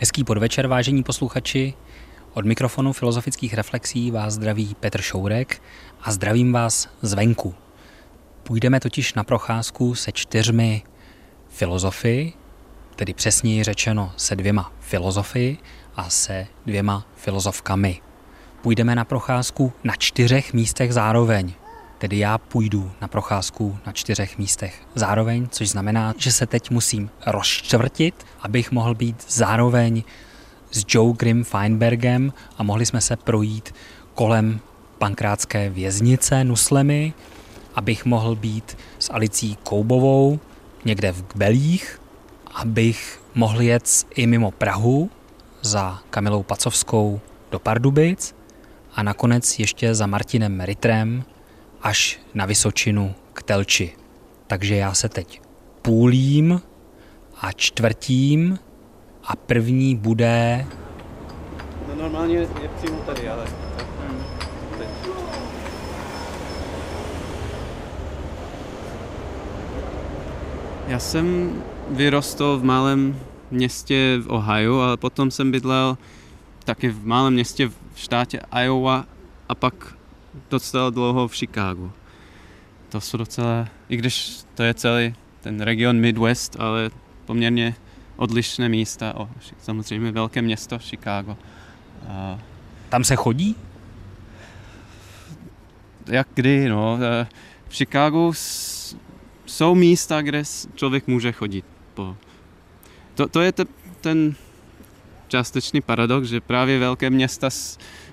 Hezký 0.00 0.24
podvečer, 0.24 0.66
vážení 0.66 1.02
posluchači. 1.02 1.74
Od 2.34 2.44
mikrofonu 2.44 2.92
filozofických 2.92 3.54
reflexí 3.54 4.10
vás 4.10 4.34
zdraví 4.34 4.76
Petr 4.80 5.02
Šourek 5.02 5.62
a 6.02 6.12
zdravím 6.12 6.52
vás 6.52 6.88
zvenku. 7.02 7.54
Půjdeme 8.42 8.80
totiž 8.80 9.14
na 9.14 9.24
procházku 9.24 9.94
se 9.94 10.12
čtyřmi 10.12 10.82
filozofy, 11.48 12.32
tedy 12.96 13.14
přesněji 13.14 13.64
řečeno 13.64 14.12
se 14.16 14.36
dvěma 14.36 14.72
filozofy 14.80 15.58
a 15.96 16.10
se 16.10 16.46
dvěma 16.66 17.06
filozofkami. 17.16 18.00
Půjdeme 18.62 18.94
na 18.94 19.04
procházku 19.04 19.72
na 19.84 19.94
čtyřech 19.98 20.52
místech 20.52 20.92
zároveň. 20.92 21.52
Tedy 22.00 22.18
já 22.18 22.38
půjdu 22.38 22.90
na 23.00 23.08
procházku 23.08 23.78
na 23.86 23.92
čtyřech 23.92 24.38
místech. 24.38 24.82
Zároveň, 24.94 25.48
což 25.48 25.68
znamená, 25.68 26.14
že 26.18 26.32
se 26.32 26.46
teď 26.46 26.70
musím 26.70 27.10
rozčtvrtit, 27.26 28.26
abych 28.40 28.72
mohl 28.72 28.94
být 28.94 29.24
zároveň 29.28 30.02
s 30.70 30.84
Joe 30.88 31.14
Grim 31.16 31.44
Feinbergem 31.44 32.32
a 32.58 32.62
mohli 32.62 32.86
jsme 32.86 33.00
se 33.00 33.16
projít 33.16 33.74
kolem 34.14 34.60
pankrátské 34.98 35.70
věznice 35.70 36.44
Nuslemy, 36.44 37.12
abych 37.74 38.04
mohl 38.04 38.36
být 38.36 38.76
s 38.98 39.12
Alicí 39.12 39.56
Koubovou 39.62 40.40
někde 40.84 41.12
v 41.12 41.22
Kbelích, 41.22 42.00
abych 42.54 43.22
mohl 43.34 43.60
jet 43.62 44.06
i 44.14 44.26
mimo 44.26 44.50
Prahu 44.50 45.10
za 45.62 45.98
Kamilou 46.10 46.42
Pacovskou 46.42 47.20
do 47.50 47.58
Pardubic 47.58 48.34
a 48.94 49.02
nakonec 49.02 49.58
ještě 49.58 49.94
za 49.94 50.06
Martinem 50.06 50.60
Ritrem 50.60 51.24
až 51.82 52.20
na 52.34 52.46
Vysočinu 52.46 53.14
k 53.32 53.42
Telči. 53.42 53.92
Takže 54.46 54.76
já 54.76 54.94
se 54.94 55.08
teď 55.08 55.42
půlím 55.82 56.60
a 57.40 57.52
čtvrtím 57.52 58.58
a 59.24 59.36
první 59.36 59.96
bude... 59.96 60.66
No 61.88 62.02
normálně 62.02 62.36
je 62.36 62.48
přímo 62.76 62.98
tady, 63.06 63.28
ale... 63.28 63.44
Teď. 64.78 64.88
Já 70.88 70.98
jsem 70.98 71.52
vyrostl 71.90 72.58
v 72.58 72.64
malém 72.64 73.20
městě 73.50 74.18
v 74.22 74.32
Ohio, 74.32 74.78
ale 74.78 74.96
potom 74.96 75.30
jsem 75.30 75.50
bydlel 75.50 75.98
taky 76.64 76.88
v 76.88 77.06
malém 77.06 77.32
městě 77.32 77.68
v 77.68 77.74
štátě 77.94 78.40
Iowa 78.62 79.04
a 79.48 79.54
pak 79.54 79.99
docela 80.50 80.90
dlouho 80.90 81.28
v 81.28 81.36
Chicagu. 81.36 81.92
To 82.88 83.00
jsou 83.00 83.16
docela, 83.18 83.68
i 83.88 83.96
když 83.96 84.30
to 84.54 84.62
je 84.62 84.74
celý 84.74 85.14
ten 85.40 85.60
region 85.60 85.96
Midwest, 85.96 86.56
ale 86.60 86.90
poměrně 87.26 87.74
odlišné 88.16 88.68
místa, 88.68 89.14
o, 89.16 89.28
samozřejmě 89.62 90.12
velké 90.12 90.42
město 90.42 90.78
Chicago. 90.78 91.36
A 92.08 92.38
Tam 92.88 93.04
se 93.04 93.16
chodí? 93.16 93.56
jak 96.06 96.28
kdy, 96.34 96.68
no. 96.68 96.98
eh, 97.02 97.26
V 97.68 97.76
Chicagu 97.76 98.32
s- 98.34 98.96
jsou 99.46 99.74
místa, 99.74 100.22
kde 100.22 100.42
člověk 100.74 101.06
může 101.06 101.32
chodit. 101.32 101.64
Po. 101.94 102.16
To, 103.14 103.28
to 103.28 103.40
je 103.40 103.52
te, 103.52 103.64
ten 104.00 104.34
částečný 105.28 105.80
paradox, 105.80 106.28
že 106.28 106.40
právě 106.40 106.78
velké 106.78 107.10
města 107.10 107.48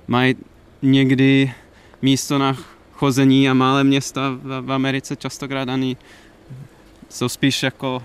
mají 0.07 0.35
někdy 0.81 1.53
místo 2.01 2.37
na 2.37 2.57
chození 2.93 3.49
a 3.49 3.53
malé 3.53 3.83
města 3.83 4.29
v, 4.29 4.61
v 4.61 4.71
Americe 4.71 5.15
častokrát 5.15 5.69
ani 5.69 5.97
jsou 7.09 7.29
spíš 7.29 7.63
jako 7.63 8.03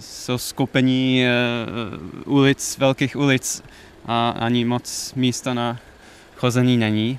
jsou 0.00 0.38
skupení 0.38 1.24
eh, 1.24 1.30
ulic, 2.24 2.78
velkých 2.78 3.16
ulic 3.16 3.62
a 4.06 4.30
ani 4.30 4.64
moc 4.64 5.14
místa 5.14 5.54
na 5.54 5.78
chození 6.36 6.76
není. 6.76 7.18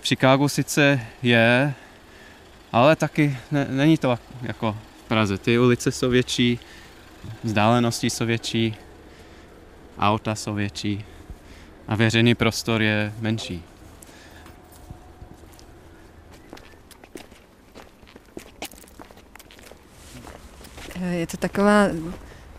V 0.00 0.08
Chicagu 0.08 0.48
sice 0.48 1.00
je, 1.22 1.74
ale 2.72 2.96
taky 2.96 3.36
ne, 3.50 3.66
není 3.70 3.98
to 3.98 4.18
jako 4.42 4.76
v 5.04 5.08
Praze. 5.08 5.38
Ty 5.38 5.58
ulice 5.58 5.92
jsou 5.92 6.10
větší, 6.10 6.58
vzdálenosti 7.44 8.10
jsou 8.10 8.26
větší, 8.26 8.74
auta 9.98 10.34
jsou 10.34 10.54
větší 10.54 11.04
a 11.88 11.96
veřejný 11.96 12.34
prostor 12.34 12.82
je 12.82 13.12
menší. 13.20 13.62
Je 21.10 21.26
to 21.26 21.36
taková 21.36 21.88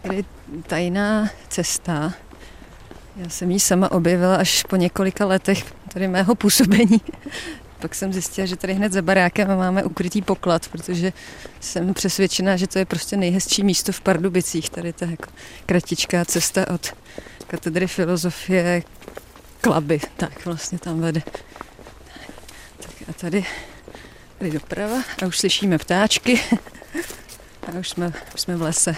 tady 0.01 0.25
tajná 0.68 1.29
cesta. 1.47 2.13
Já 3.16 3.29
jsem 3.29 3.51
ji 3.51 3.59
sama 3.59 3.91
objevila 3.91 4.35
až 4.35 4.63
po 4.63 4.75
několika 4.75 5.25
letech 5.25 5.73
tady 5.94 6.07
mého 6.07 6.35
působení. 6.35 7.01
Pak 7.79 7.96
jsem 7.96 8.13
zjistila, 8.13 8.47
že 8.47 8.56
tady 8.56 8.73
hned 8.73 8.94
za 8.94 9.01
barákem 9.01 9.57
máme 9.57 9.84
ukrytý 9.84 10.22
poklad, 10.22 10.68
protože 10.68 11.13
jsem 11.59 11.94
přesvědčená, 11.94 12.57
že 12.57 12.68
to 12.68 12.79
je 12.79 12.85
prostě 12.85 13.18
nejhezčí 13.18 13.63
místo 13.63 13.91
v 13.91 14.01
Pardubicích. 14.01 14.69
Tady 14.69 14.94
ta 14.94 15.06
jako 15.06 15.31
kratičká 15.66 16.25
cesta 16.25 16.72
od 16.73 16.94
katedry 17.47 17.88
filozofie 17.88 18.84
Klaby. 19.62 20.00
Tak 20.17 20.46
vlastně 20.46 20.79
tam 20.79 21.02
vede. 21.02 21.22
Tak 22.78 23.09
a 23.09 23.13
tady, 23.13 23.46
tady 24.38 24.52
doprava 24.52 24.97
a 25.23 25.25
už 25.25 25.38
slyšíme 25.38 25.78
ptáčky. 25.78 26.40
A 27.68 27.80
už 27.80 27.90
jsme, 27.90 28.14
už 28.36 28.42
jsme 28.42 28.56
v 28.56 28.62
lese. 28.62 28.96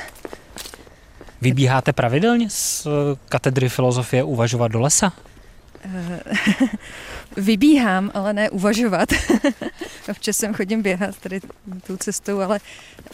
Vybíháte 1.41 1.94
pravidelně 1.94 2.50
z 2.50 2.85
eh, 2.85 2.89
katedry 3.29 3.69
filozofie 3.69 4.23
uvažovat 4.23 4.72
do 4.72 4.79
lesa? 4.79 5.13
Eh, 5.85 6.19
Vybíhám, 7.38 8.11
ale 8.13 8.33
ne 8.33 8.50
uvažovat. 8.50 9.09
Občas 10.09 10.38
jsem 10.38 10.53
chodím 10.53 10.81
běhat 10.81 11.17
tady 11.17 11.39
tou 11.88 11.97
cestou, 11.97 12.39
ale 12.39 12.59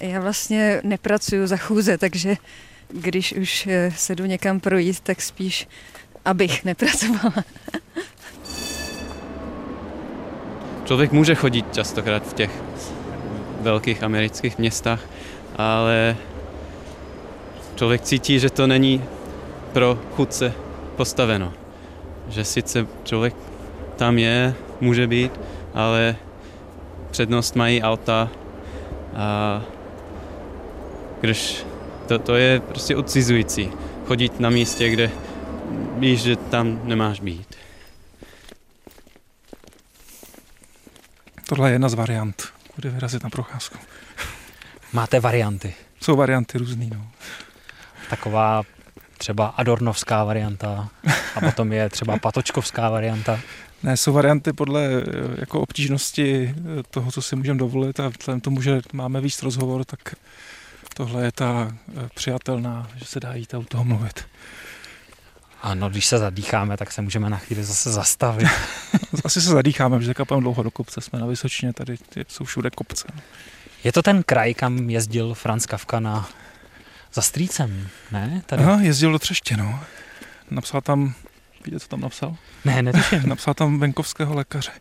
já 0.01 0.19
vlastně 0.19 0.81
nepracuju 0.83 1.47
za 1.47 1.57
chůze, 1.57 1.97
takže 1.97 2.35
když 2.89 3.33
už 3.33 3.67
eh, 3.67 3.91
se 3.97 4.15
jdu 4.15 4.25
někam 4.25 4.59
projít, 4.59 4.99
tak 4.99 5.21
spíš 5.21 5.67
abych 6.25 6.65
nepracovala. 6.65 7.43
Člověk 10.85 11.11
může 11.11 11.35
chodit 11.35 11.73
častokrát 11.73 12.27
v 12.27 12.33
těch 12.33 12.51
velkých 13.61 14.03
amerických 14.03 14.57
městách, 14.57 14.99
ale 15.55 16.17
člověk 17.75 18.01
cítí, 18.01 18.39
že 18.39 18.49
to 18.49 18.67
není 18.67 19.03
pro 19.73 19.99
chudce 20.15 20.53
postaveno. 20.95 21.53
Že 22.29 22.45
sice 22.45 22.87
člověk 23.03 23.35
tam 23.95 24.17
je, 24.17 24.55
může 24.81 25.07
být, 25.07 25.31
ale 25.73 26.15
přednost 27.11 27.55
mají 27.55 27.83
auta 27.83 28.29
a 29.15 29.61
když 31.21 31.65
to, 32.07 32.19
to 32.19 32.35
je 32.35 32.59
prostě 32.59 32.95
odcizující. 32.95 33.71
Chodit 34.07 34.39
na 34.39 34.49
místě, 34.49 34.89
kde 34.89 35.11
víš, 35.97 36.21
že 36.21 36.35
tam 36.35 36.81
nemáš 36.83 37.19
být. 37.19 37.55
Tohle 41.47 41.69
je 41.69 41.73
jedna 41.73 41.89
z 41.89 41.93
variant, 41.93 42.43
kde 42.75 42.89
vyrazit 42.89 43.23
na 43.23 43.29
procházku. 43.29 43.77
Máte 44.93 45.19
varianty. 45.19 45.73
Jsou 46.01 46.15
varianty 46.15 46.57
různý, 46.57 46.89
no. 46.93 47.07
Taková 48.09 48.63
třeba 49.17 49.47
Adornovská 49.47 50.23
varianta 50.23 50.89
a 51.35 51.41
potom 51.41 51.73
je 51.73 51.89
třeba 51.89 52.17
Patočkovská 52.17 52.89
varianta. 52.89 53.39
Ne, 53.83 53.97
jsou 53.97 54.13
varianty 54.13 54.53
podle 54.53 54.85
eh, 54.85 55.01
jako 55.37 55.61
obtížnosti 55.61 56.55
eh, 56.57 56.83
toho, 56.89 57.11
co 57.11 57.21
si 57.21 57.35
můžeme 57.35 57.59
dovolit 57.59 57.99
a 57.99 58.09
vzhledem 58.19 58.41
tomu, 58.41 58.61
že 58.61 58.81
máme 58.93 59.21
víc 59.21 59.43
rozhovor, 59.43 59.85
tak 59.85 60.15
tohle 60.95 61.25
je 61.25 61.31
ta 61.31 61.71
eh, 61.71 62.09
přijatelná, 62.15 62.87
že 62.95 63.05
se 63.05 63.19
dá 63.19 63.33
jít 63.33 63.53
a 63.53 63.57
u 63.57 63.63
toho 63.63 63.83
mluvit. 63.83 64.25
Ano, 65.61 65.89
když 65.89 66.05
se 66.05 66.17
zadýcháme, 66.17 66.77
tak 66.77 66.91
se 66.91 67.01
můžeme 67.01 67.29
na 67.29 67.37
chvíli 67.37 67.63
zase 67.63 67.91
zastavit. 67.91 68.47
Asi 69.25 69.41
se 69.41 69.49
zadýcháme, 69.49 69.99
že 70.01 70.07
zakapeme 70.07 70.41
dlouho 70.41 70.63
do 70.63 70.71
kopce, 70.71 71.01
jsme 71.01 71.19
na 71.19 71.25
Vysočině, 71.25 71.73
tady 71.73 71.95
jsou 72.27 72.43
všude 72.43 72.69
kopce. 72.69 73.07
Je 73.83 73.91
to 73.91 74.01
ten 74.01 74.23
kraj, 74.23 74.53
kam 74.53 74.89
jezdil 74.89 75.33
Franz 75.33 75.65
Kafka 75.65 75.99
na 75.99 76.29
za 77.13 77.21
strýcem, 77.21 77.87
ne? 78.11 78.41
Tady. 78.45 78.63
Aha, 78.63 78.79
jezdil 78.81 79.11
do 79.11 79.19
Třeště, 79.19 79.57
no. 79.57 79.79
Napsal 80.51 80.81
tam, 80.81 81.13
víte, 81.65 81.79
co 81.79 81.87
tam 81.87 82.01
napsal? 82.01 82.35
Ne, 82.65 82.81
netuším. 82.81 83.21
Napsal 83.29 83.53
tam 83.53 83.79
venkovského 83.79 84.35
lékaře. 84.35 84.71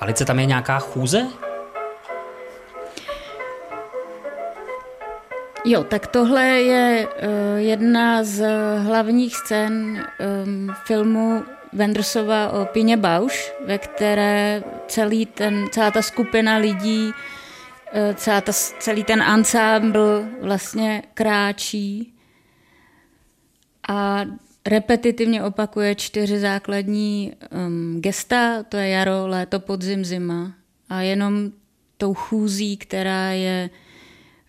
Alice, 0.00 0.24
tam 0.24 0.38
je 0.38 0.46
nějaká 0.46 0.78
chůze? 0.78 1.26
Jo, 5.64 5.84
tak 5.84 6.06
tohle 6.06 6.44
je 6.44 7.08
uh, 7.08 7.58
jedna 7.58 8.24
z 8.24 8.46
hlavních 8.78 9.36
scén 9.36 10.06
um, 10.44 10.74
filmu 10.86 11.44
Wendersova 11.72 12.52
o 12.52 12.64
Pině 12.64 12.96
Bausch, 12.96 13.54
ve 13.66 13.78
které 13.78 14.62
celý 14.88 15.26
ten, 15.26 15.66
celá 15.72 15.90
ta 15.90 16.02
skupina 16.02 16.56
lidí 16.56 17.12
eh, 17.92 18.14
celá 18.14 18.40
ta, 18.40 18.52
celý 18.52 19.04
ten 19.04 19.22
ansámbl 19.22 20.24
vlastně 20.42 21.02
kráčí 21.14 22.14
a 23.88 24.24
repetitivně 24.66 25.42
opakuje 25.42 25.94
čtyři 25.94 26.38
základní 26.38 27.32
um, 27.50 28.00
gesta, 28.00 28.62
to 28.62 28.76
je 28.76 28.88
jaro, 28.88 29.26
léto, 29.26 29.60
podzim, 29.60 30.04
zima. 30.04 30.52
A 30.88 31.00
jenom 31.00 31.50
tou 31.96 32.14
chůzí, 32.14 32.76
která 32.76 33.30
je 33.30 33.70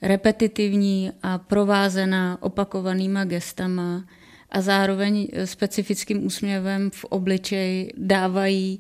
repetitivní 0.01 1.11
a 1.23 1.37
provázená 1.37 2.37
opakovanýma 2.41 3.23
gestama 3.25 4.03
a 4.51 4.61
zároveň 4.61 5.27
specifickým 5.45 6.25
úsměvem 6.25 6.89
v 6.93 7.05
obličeji 7.05 7.93
dávají 7.97 8.79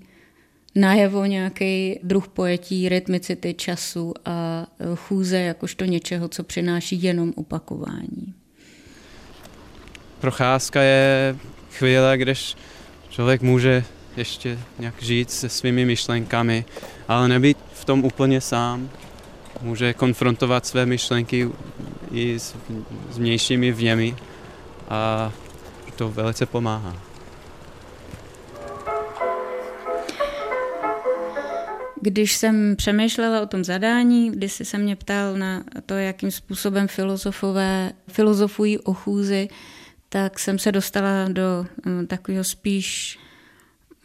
najevo 0.75 1.25
nějaký 1.25 1.99
druh 2.03 2.27
pojetí, 2.27 2.89
rytmicity 2.89 3.53
času 3.53 4.13
a 4.25 4.67
chůze 4.95 5.39
jakožto 5.39 5.85
něčeho, 5.85 6.27
co 6.27 6.43
přináší 6.43 7.03
jenom 7.03 7.33
opakování. 7.35 8.33
Procházka 10.19 10.81
je 10.81 11.35
chvíle, 11.71 12.17
když 12.17 12.55
člověk 13.09 13.41
může 13.41 13.83
ještě 14.17 14.59
nějak 14.79 15.01
žít 15.01 15.31
se 15.31 15.49
svými 15.49 15.85
myšlenkami, 15.85 16.65
ale 17.07 17.27
nebýt 17.27 17.57
v 17.73 17.85
tom 17.85 18.03
úplně 18.03 18.41
sám. 18.41 18.89
Může 19.61 19.93
konfrontovat 19.93 20.65
své 20.65 20.85
myšlenky 20.85 21.49
i 22.11 22.39
s, 22.39 22.55
s 23.11 23.17
vnějšími 23.17 23.71
vněmi 23.71 24.15
a 24.89 25.31
to 25.99 26.09
velice 26.09 26.45
pomáhá. 26.45 27.01
Když 32.01 32.37
jsem 32.37 32.75
přemýšlela 32.75 33.41
o 33.41 33.45
tom 33.45 33.63
zadání, 33.63 34.31
když 34.31 34.61
se 34.63 34.77
mě 34.77 34.95
ptal 34.95 35.37
na 35.37 35.63
to, 35.85 35.93
jakým 35.93 36.31
způsobem 36.31 36.87
filozofové 36.87 37.91
filozofují 38.07 38.79
o 38.79 38.93
chůzi, 38.93 39.47
tak 40.09 40.39
jsem 40.39 40.59
se 40.59 40.71
dostala 40.71 41.27
do 41.27 41.65
um, 41.85 42.07
takového 42.07 42.43
spíš 42.43 43.19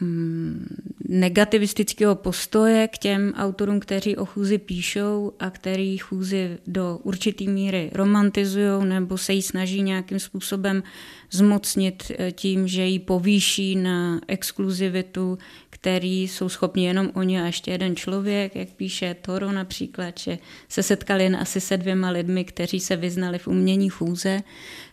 um, 0.01 0.67
negativistického 1.15 2.15
postoje 2.15 2.89
k 2.89 2.99
těm 2.99 3.33
autorům, 3.37 3.81
kteří 3.81 4.17
o 4.17 4.25
chůzi 4.25 4.59
píšou 4.59 5.33
a 5.39 5.51
který 5.51 5.99
chůzi 5.99 6.59
do 6.67 6.99
určitý 7.03 7.49
míry 7.49 7.91
romantizují 7.93 8.85
nebo 8.85 9.19
se 9.19 9.33
jí 9.33 9.43
snaží 9.43 9.83
nějakým 9.83 10.19
způsobem 10.19 10.83
zmocnit 11.31 12.13
eh, 12.19 12.33
tím, 12.33 12.69
že 12.69 12.87
ji 12.87 12.99
povýší 12.99 13.77
na 13.77 14.21
exkluzivitu, 14.29 15.39
který 15.85 16.29
jsou 16.29 16.49
schopni 16.49 16.87
jenom 16.87 17.11
oni 17.15 17.41
a 17.41 17.47
ještě 17.47 17.71
jeden 17.71 17.97
člověk, 17.97 18.57
jak 18.57 18.69
píše 18.69 19.15
Toro 19.15 19.53
například, 19.53 20.19
že 20.19 20.39
se 20.69 20.83
setkali 20.83 21.25
jen 21.25 21.37
asi 21.37 21.61
se 21.61 21.77
dvěma 21.77 22.11
lidmi, 22.11 22.45
kteří 22.45 22.81
se 22.81 22.97
vyznali 22.97 23.39
v 23.39 23.49
umění 23.49 23.89
chůze. 23.89 24.43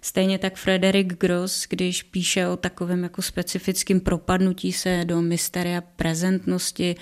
Stejně 0.02 0.38
tak 0.38 0.56
Frederik 0.56 1.14
Gross, 1.14 1.66
když 1.70 2.04
píše 2.04 2.48
o 2.48 2.58
takovém 2.58 3.04
jako 3.04 3.22
specifickém 3.22 4.00
propadnutí 4.00 4.74
se 4.74 5.02
do 5.06 5.22
mysteria 5.22 5.82
prezentnosti, 5.82 6.96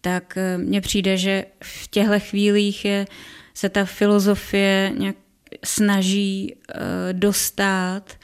tak 0.00 0.36
eh, 0.36 0.58
mně 0.58 0.80
přijde, 0.80 1.16
že 1.16 1.44
v 1.64 1.88
těchto 1.88 2.20
chvílích 2.20 2.84
je, 2.84 3.06
se 3.54 3.68
ta 3.68 3.84
filozofie 3.84 4.92
nějak 4.98 5.16
snaží 5.64 6.54
uh, 6.54 6.80
dostat 7.12 8.16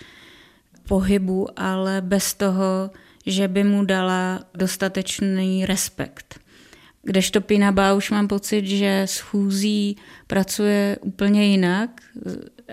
pohybu, 0.88 1.48
ale 1.56 2.00
bez 2.00 2.34
toho, 2.34 2.90
že 3.26 3.48
by 3.48 3.64
mu 3.64 3.84
dala 3.84 4.40
dostatečný 4.54 5.66
respekt. 5.66 6.40
Kdežto 7.02 7.40
Pina 7.40 7.72
Bauš 7.72 8.10
mám 8.10 8.28
pocit, 8.28 8.66
že 8.66 9.02
s 9.02 9.18
chůzí 9.18 9.96
pracuje 10.26 10.96
úplně 11.00 11.46
jinak 11.46 11.90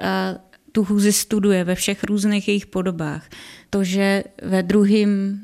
a 0.02 0.36
tu 0.72 0.86
chůzi 0.86 1.14
studuje 1.14 1.64
ve 1.64 1.76
všech 1.76 2.04
různých 2.04 2.48
jejich 2.48 2.66
podobách. 2.66 3.30
To, 3.70 3.84
že 3.84 4.24
ve 4.42 4.64
druhém 4.64 5.42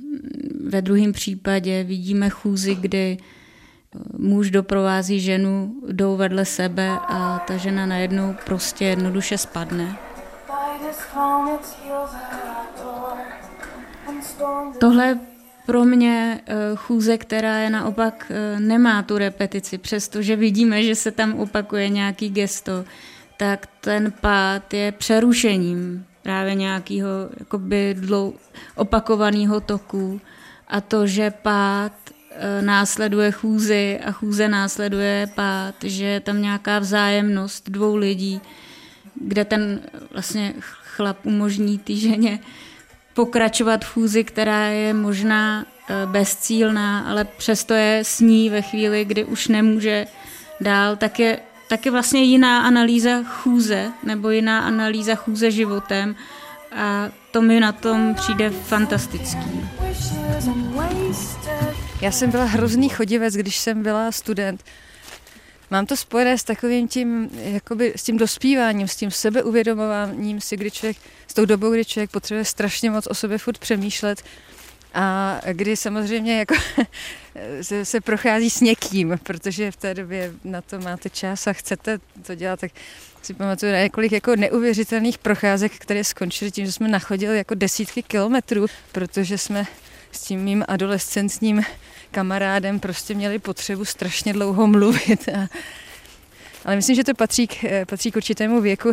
ve 0.69 0.81
druhém 0.81 1.11
případě 1.11 1.83
vidíme 1.83 2.29
chůzi, 2.29 2.75
kdy 2.75 3.17
muž 4.17 4.51
doprovází 4.51 5.19
ženu, 5.19 5.75
jdou 5.91 6.17
vedle 6.17 6.45
sebe 6.45 6.89
a 7.07 7.39
ta 7.47 7.57
žena 7.57 7.85
najednou 7.85 8.35
prostě 8.45 8.85
jednoduše 8.85 9.37
spadne. 9.37 9.97
Tohle 14.79 15.19
pro 15.65 15.85
mě 15.85 16.41
eh, 16.45 16.55
chůze, 16.75 17.17
která 17.17 17.57
je 17.57 17.69
naopak 17.69 18.31
eh, 18.31 18.59
nemá 18.59 19.03
tu 19.03 19.17
repetici, 19.17 19.77
přestože 19.77 20.35
vidíme, 20.35 20.83
že 20.83 20.95
se 20.95 21.11
tam 21.11 21.33
opakuje 21.33 21.89
nějaký 21.89 22.29
gesto, 22.29 22.85
tak 23.37 23.67
ten 23.81 24.13
pád 24.21 24.73
je 24.73 24.91
přerušením 24.91 26.05
právě 26.23 26.55
nějakého 26.55 27.07
jakoby 27.39 27.95
dlou, 27.99 28.33
opakovaného 28.75 29.61
toku. 29.61 30.21
A 30.67 30.81
to, 30.81 31.07
že 31.07 31.31
pád 31.31 31.93
eh, 32.31 32.61
následuje 32.61 33.31
chůzi 33.31 33.99
a 34.05 34.11
chůze 34.11 34.47
následuje 34.47 35.27
pád, 35.35 35.75
že 35.83 36.05
je 36.05 36.19
tam 36.19 36.41
nějaká 36.41 36.79
vzájemnost 36.79 37.69
dvou 37.69 37.95
lidí, 37.95 38.41
kde 39.15 39.45
ten 39.45 39.81
vlastně 40.11 40.53
chlap 40.59 41.25
umožní 41.25 41.77
té 41.77 41.95
ženě 41.95 42.39
pokračovat 43.19 43.85
v 43.85 43.93
chůzi, 43.93 44.23
která 44.23 44.65
je 44.65 44.93
možná 44.93 45.65
eh, 45.65 45.93
bezcílná, 46.05 46.99
ale 46.99 47.25
přesto 47.25 47.73
je 47.73 47.99
s 47.99 48.19
ní 48.19 48.49
ve 48.49 48.61
chvíli, 48.61 49.05
kdy 49.05 49.25
už 49.25 49.47
nemůže 49.47 50.05
dál, 50.61 50.95
tak 50.95 51.19
je 51.19 51.39
taky 51.69 51.89
vlastně 51.89 52.23
jiná 52.23 52.61
analýza 52.61 53.23
chůze, 53.23 53.91
nebo 54.03 54.29
jiná 54.29 54.59
analýza 54.59 55.15
chůze 55.15 55.51
životem 55.51 56.15
a 56.75 57.09
to 57.31 57.41
mi 57.41 57.59
na 57.59 57.71
tom 57.71 58.15
přijde 58.15 58.49
fantastický. 58.49 59.69
Já 62.01 62.11
jsem 62.11 62.31
byla 62.31 62.43
hrozný 62.43 62.89
chodivec, 62.89 63.33
když 63.33 63.57
jsem 63.57 63.83
byla 63.83 64.11
student. 64.11 64.63
Mám 65.71 65.85
to 65.85 65.97
spojené 65.97 66.37
s 66.37 66.43
takovým 66.43 66.87
tím, 66.87 67.29
jakoby 67.33 67.93
s 67.95 68.03
tím 68.03 68.17
dospíváním, 68.17 68.87
s 68.87 68.95
tím 68.95 69.11
sebeuvědomováním 69.11 70.41
si, 70.41 70.57
kdy 70.57 70.71
člověk, 70.71 70.97
s 71.27 71.33
tou 71.33 71.45
dobou, 71.45 71.71
kdy 71.71 71.85
člověk 71.85 72.11
potřebuje 72.11 72.45
strašně 72.45 72.91
moc 72.91 73.07
o 73.07 73.13
sobě 73.13 73.37
furt 73.37 73.57
přemýšlet 73.57 74.23
a 74.93 75.39
kdy 75.53 75.77
samozřejmě 75.77 76.39
jako 76.39 76.55
se, 77.61 77.85
se 77.85 78.01
prochází 78.01 78.49
s 78.49 78.61
někým, 78.61 79.19
protože 79.23 79.71
v 79.71 79.75
té 79.75 79.93
době 79.93 80.33
na 80.43 80.61
to 80.61 80.79
máte 80.79 81.09
čas 81.09 81.47
a 81.47 81.53
chcete 81.53 81.99
to 82.25 82.35
dělat, 82.35 82.59
tak 82.59 82.71
si 83.21 83.33
pamatuju 83.33 83.71
na 83.71 83.79
několik 83.79 84.11
jako 84.11 84.35
neuvěřitelných 84.35 85.17
procházek, 85.17 85.71
které 85.79 86.03
skončily 86.03 86.51
tím, 86.51 86.65
že 86.65 86.71
jsme 86.71 86.87
nachodili 86.87 87.37
jako 87.37 87.55
desítky 87.55 88.03
kilometrů, 88.03 88.65
protože 88.91 89.37
jsme 89.37 89.65
s 90.11 90.21
tím 90.21 90.39
mým 90.39 90.65
adolescentním 90.67 91.63
kamarádem 92.11 92.79
prostě 92.79 93.13
měli 93.13 93.39
potřebu 93.39 93.85
strašně 93.85 94.33
dlouho 94.33 94.67
mluvit. 94.67 95.29
A, 95.29 95.47
ale 96.65 96.75
myslím, 96.75 96.95
že 96.95 97.03
to 97.03 97.13
patří 97.13 97.47
k, 97.47 97.85
patří 97.85 98.11
k 98.11 98.15
určitému 98.15 98.61
věku 98.61 98.91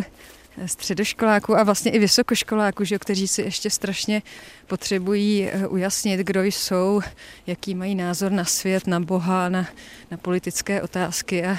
středoškoláků 0.65 1.57
a 1.57 1.63
vlastně 1.63 1.91
i 1.91 1.99
vysokoškoláků, 1.99 2.83
že, 2.83 2.99
kteří 2.99 3.27
si 3.27 3.41
ještě 3.41 3.69
strašně 3.69 4.21
potřebují 4.67 5.47
eh, 5.47 5.67
ujasnit, 5.67 6.19
kdo 6.19 6.43
jsou, 6.43 7.01
jaký 7.47 7.75
mají 7.75 7.95
názor 7.95 8.31
na 8.31 8.45
svět, 8.45 8.87
na 8.87 8.99
Boha, 8.99 9.49
na, 9.49 9.67
na 10.11 10.17
politické 10.17 10.81
otázky 10.81 11.45
a, 11.45 11.57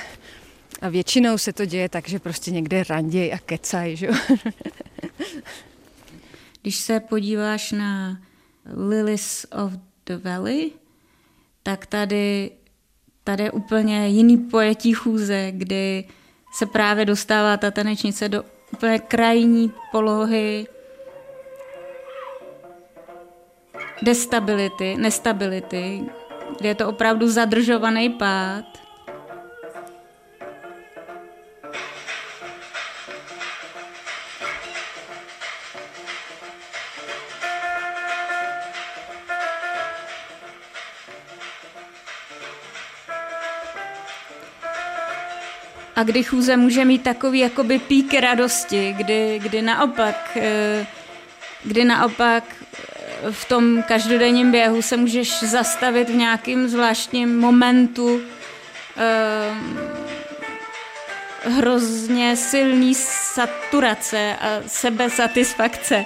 a 0.80 0.88
většinou 0.88 1.38
se 1.38 1.52
to 1.52 1.64
děje 1.64 1.88
tak, 1.88 2.08
že 2.08 2.18
prostě 2.18 2.50
někde 2.50 2.84
randěj 2.84 3.32
a 3.32 3.38
kecaj. 3.38 3.96
Že? 3.96 4.08
Když 6.62 6.76
se 6.76 7.00
podíváš 7.00 7.72
na 7.72 8.18
Lilies 8.76 9.46
of 9.52 9.72
the 10.06 10.16
Valley, 10.16 10.70
tak 11.62 11.86
tady, 11.86 12.50
tady 13.24 13.42
je 13.42 13.50
úplně 13.50 14.08
jiný 14.08 14.36
pojetí 14.36 14.92
chůze, 14.92 15.52
kdy 15.52 16.04
se 16.52 16.66
právě 16.66 17.04
dostává 17.04 17.56
ta 17.56 17.70
tanečnice 17.70 18.28
do 18.28 18.44
úplně 18.72 18.98
krajní 18.98 19.72
polohy 19.92 20.66
destability, 24.02 24.96
nestability, 24.96 26.04
kde 26.58 26.68
je 26.68 26.74
to 26.74 26.88
opravdu 26.88 27.30
zadržovaný 27.30 28.10
pád. 28.10 28.87
A 45.98 46.02
kdy 46.02 46.22
chůze 46.22 46.56
může 46.56 46.84
mít 46.84 47.02
takový 47.02 47.38
jakoby 47.38 47.78
pík 47.78 48.14
radosti, 48.14 48.94
kdy, 48.96 49.38
kdy 49.42 49.62
naopak 49.62 50.36
eh, 50.36 50.86
kdy 51.64 51.84
naopak 51.84 52.44
eh, 52.52 53.32
v 53.32 53.44
tom 53.44 53.82
každodenním 53.82 54.50
běhu 54.50 54.82
se 54.82 54.96
můžeš 54.96 55.42
zastavit 55.42 56.10
v 56.10 56.14
nějakým 56.14 56.68
zvláštním 56.68 57.38
momentu, 57.38 58.20
eh, 58.96 59.54
hrozně 61.50 62.36
silný 62.36 62.94
saturace 62.94 64.36
a 64.40 64.62
sebesatisfakce. 64.66 66.04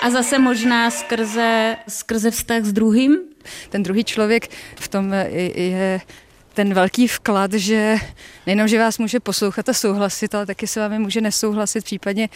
A 0.00 0.10
zase 0.10 0.38
možná 0.38 0.90
skrze, 0.90 1.76
skrze 1.88 2.30
vztah 2.30 2.62
s 2.62 2.72
druhým. 2.72 3.18
Ten 3.68 3.82
druhý 3.82 4.04
člověk 4.04 4.48
v 4.74 4.88
tom 4.88 5.12
je 5.54 6.00
ten 6.52 6.74
velký 6.74 7.08
vklad, 7.08 7.52
že 7.52 7.96
nejenom, 8.46 8.68
že 8.68 8.78
vás 8.78 8.98
může 8.98 9.20
poslouchat 9.20 9.68
a 9.68 9.72
souhlasit, 9.72 10.34
ale 10.34 10.46
taky 10.46 10.66
s 10.66 10.76
vámi 10.76 10.98
může 10.98 11.20
nesouhlasit, 11.20 11.84
případně 11.84 12.28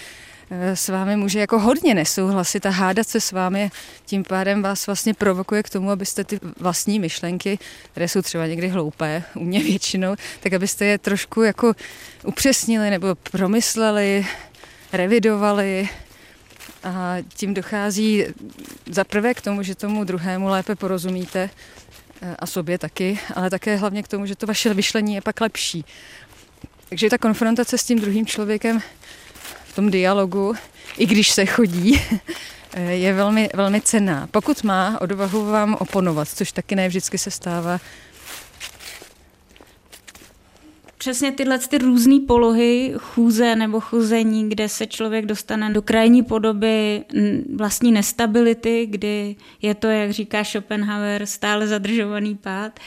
eh, 0.50 0.76
s 0.76 0.88
vámi 0.88 1.16
může 1.16 1.38
jako 1.38 1.58
hodně 1.58 1.94
nesouhlasit 1.94 2.66
a 2.66 2.70
hádat 2.70 3.08
se 3.08 3.20
s 3.20 3.32
vámi, 3.32 3.70
tím 4.06 4.25
pádem 4.25 4.62
vás 4.62 4.87
vlastně 4.87 5.14
provokuje 5.14 5.62
k 5.62 5.70
tomu, 5.70 5.90
abyste 5.90 6.25
ty 6.25 6.40
vlastní 6.61 7.00
myšlenky, 7.00 7.58
které 7.92 8.08
jsou 8.08 8.23
třeba 8.23 8.46
někdy 8.46 8.68
hloupé, 8.68 9.23
u 9.35 9.44
mě 9.44 9.62
většinou, 9.62 10.16
tak 10.40 10.52
abyste 10.52 10.85
je 10.85 10.99
trošku 10.99 11.42
jako 11.42 11.73
upřesnili 12.25 12.90
nebo 12.90 13.14
promysleli, 13.14 14.26
revidovali, 14.92 15.88
a 16.87 17.16
tím 17.35 17.54
dochází 17.54 18.25
za 18.90 19.04
prvé 19.04 19.35
k 19.35 19.40
tomu, 19.40 19.62
že 19.62 19.75
tomu 19.75 20.04
druhému 20.04 20.49
lépe 20.49 20.76
porozumíte 20.76 21.50
a 22.38 22.46
sobě 22.46 22.78
taky, 22.78 23.18
ale 23.35 23.50
také 23.50 23.76
hlavně 23.76 24.02
k 24.02 24.08
tomu, 24.08 24.26
že 24.26 24.37
to 24.37 24.46
vaše 24.46 24.75
vyšlení 24.75 25.14
je 25.14 25.20
pak 25.20 25.40
lepší. 25.40 25.85
Takže 26.88 27.11
ta 27.11 27.18
konfrontace 27.18 27.78
s 27.78 27.85
tím 27.85 27.99
druhým 27.99 28.26
člověkem 28.26 28.80
v 29.66 29.75
tom 29.75 29.90
dialogu, 29.90 30.54
i 30.99 31.06
když 31.06 31.30
se 31.30 31.46
chodí, 31.46 32.00
eh, 32.75 32.82
je 32.92 33.12
velmi, 33.12 33.49
velmi 33.54 33.80
cenná. 33.80 34.28
Pokud 34.30 34.62
má 34.62 35.00
odvahu 35.00 35.50
vám 35.50 35.76
oponovat, 35.80 36.28
což 36.28 36.52
taky 36.52 36.76
ne 36.76 36.88
vždycky 36.88 37.18
se 37.18 37.30
stává, 37.30 37.80
přesně 41.07 41.33
tyhle 41.33 41.59
ty 41.59 41.79
různé 41.79 42.21
polohy 42.27 42.95
chůze 42.99 43.57
nebo 43.57 43.81
chůzení, 43.81 44.49
kde 44.49 44.69
se 44.69 44.87
člověk 44.87 45.27
dostane 45.27 45.73
do 45.73 45.83
krajní 45.83 46.23
podoby 46.23 47.05
vlastní 47.57 47.93
nestability, 47.93 48.87
kdy 48.91 49.37
je 49.63 49.75
to, 49.75 49.87
jak 49.87 50.11
říká 50.11 50.45
Schopenhauer, 50.45 51.27
stále 51.27 51.67
zadržovaný 51.67 52.35
pád 52.35 52.81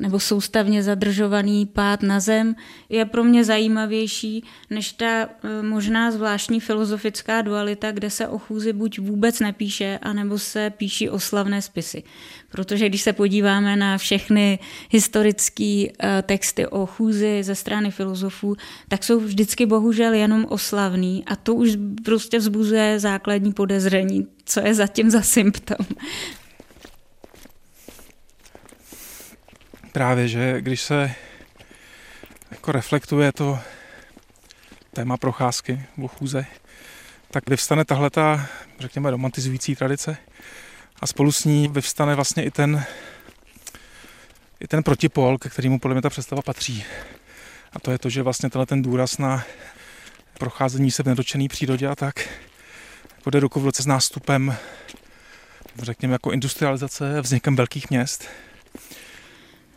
nebo 0.00 0.20
soustavně 0.20 0.82
zadržovaný 0.82 1.66
pád 1.66 2.02
na 2.02 2.20
zem, 2.20 2.54
je 2.88 3.04
pro 3.04 3.24
mě 3.24 3.44
zajímavější 3.44 4.44
než 4.70 4.92
ta 4.92 5.06
e, 5.06 5.28
možná 5.62 6.10
zvláštní 6.10 6.60
filozofická 6.60 7.42
dualita, 7.42 7.92
kde 7.92 8.10
se 8.10 8.28
o 8.28 8.38
chůzi 8.38 8.72
buď 8.72 8.98
vůbec 8.98 9.40
nepíše, 9.40 9.98
anebo 10.02 10.38
se 10.38 10.70
píší 10.70 11.10
oslavné 11.10 11.62
spisy. 11.62 12.02
Protože 12.50 12.88
když 12.88 13.02
se 13.02 13.12
podíváme 13.12 13.76
na 13.76 13.98
všechny 13.98 14.58
historické 14.90 15.64
e, 15.64 16.22
texty 16.22 16.66
o 16.66 16.86
chůzi 16.86 17.42
ze 17.42 17.54
strany 17.54 17.90
filozofů, 17.90 18.56
tak 18.88 19.04
jsou 19.04 19.20
vždycky 19.20 19.66
bohužel 19.66 20.12
jenom 20.12 20.46
oslavný 20.48 21.24
a 21.26 21.36
to 21.36 21.54
už 21.54 21.78
prostě 22.04 22.38
vzbuzuje 22.38 23.00
základní 23.00 23.52
podezření, 23.52 24.26
co 24.44 24.60
je 24.60 24.74
zatím 24.74 25.10
za 25.10 25.22
symptom. 25.22 25.86
Právě, 29.92 30.28
že 30.28 30.60
když 30.60 30.80
se 30.80 31.14
jako 32.50 32.72
reflektuje 32.72 33.32
to 33.32 33.58
téma 34.92 35.16
procházky 35.16 35.82
v 35.96 36.06
chůze, 36.08 36.46
tak 37.30 37.50
vyvstane 37.50 37.84
tahle 37.84 38.10
ta, 38.10 38.46
řekněme, 38.78 39.10
romantizující 39.10 39.76
tradice 39.76 40.16
a 41.00 41.06
spolu 41.06 41.32
s 41.32 41.44
ní 41.44 41.68
vyvstane 41.68 42.14
vlastně 42.14 42.44
i 42.44 42.50
ten, 42.50 42.84
i 44.60 44.68
ten 44.68 44.82
protipol, 44.82 45.38
ke 45.38 45.48
kterému 45.48 45.78
podle 45.78 45.94
mě 45.94 46.02
ta 46.02 46.10
představa 46.10 46.42
patří. 46.42 46.84
A 47.72 47.80
to 47.80 47.90
je 47.90 47.98
to, 47.98 48.10
že 48.10 48.22
vlastně 48.22 48.50
tenhle 48.50 48.66
ten 48.66 48.82
důraz 48.82 49.18
na 49.18 49.44
procházení 50.38 50.90
se 50.90 51.02
v 51.02 51.06
nedočené 51.06 51.48
přírodě 51.48 51.88
a 51.88 51.94
tak 51.94 52.28
jako 53.16 53.30
jde 53.30 53.40
ruku 53.40 53.60
v 53.60 53.64
roce 53.64 53.82
s 53.82 53.86
nástupem, 53.86 54.56
řekněme, 55.82 56.12
jako 56.12 56.32
industrializace, 56.32 57.20
vznikem 57.20 57.56
velkých 57.56 57.90
měst, 57.90 58.28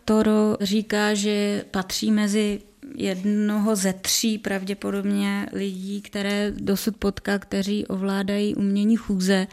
Toro 0.06 0.58
říká, 0.62 1.14
že 1.14 1.66
patří 1.72 2.12
mezi 2.12 2.62
jednoho 2.96 3.76
ze 3.76 3.94
tří 3.94 4.38
pravděpodobně 4.38 5.48
lidí, 5.54 6.02
které 6.02 6.52
dosud 6.52 6.98
potkal, 6.98 7.40
kteří 7.40 7.86
ovládají 7.86 8.56
umění 8.56 8.96
chůze 8.96 9.48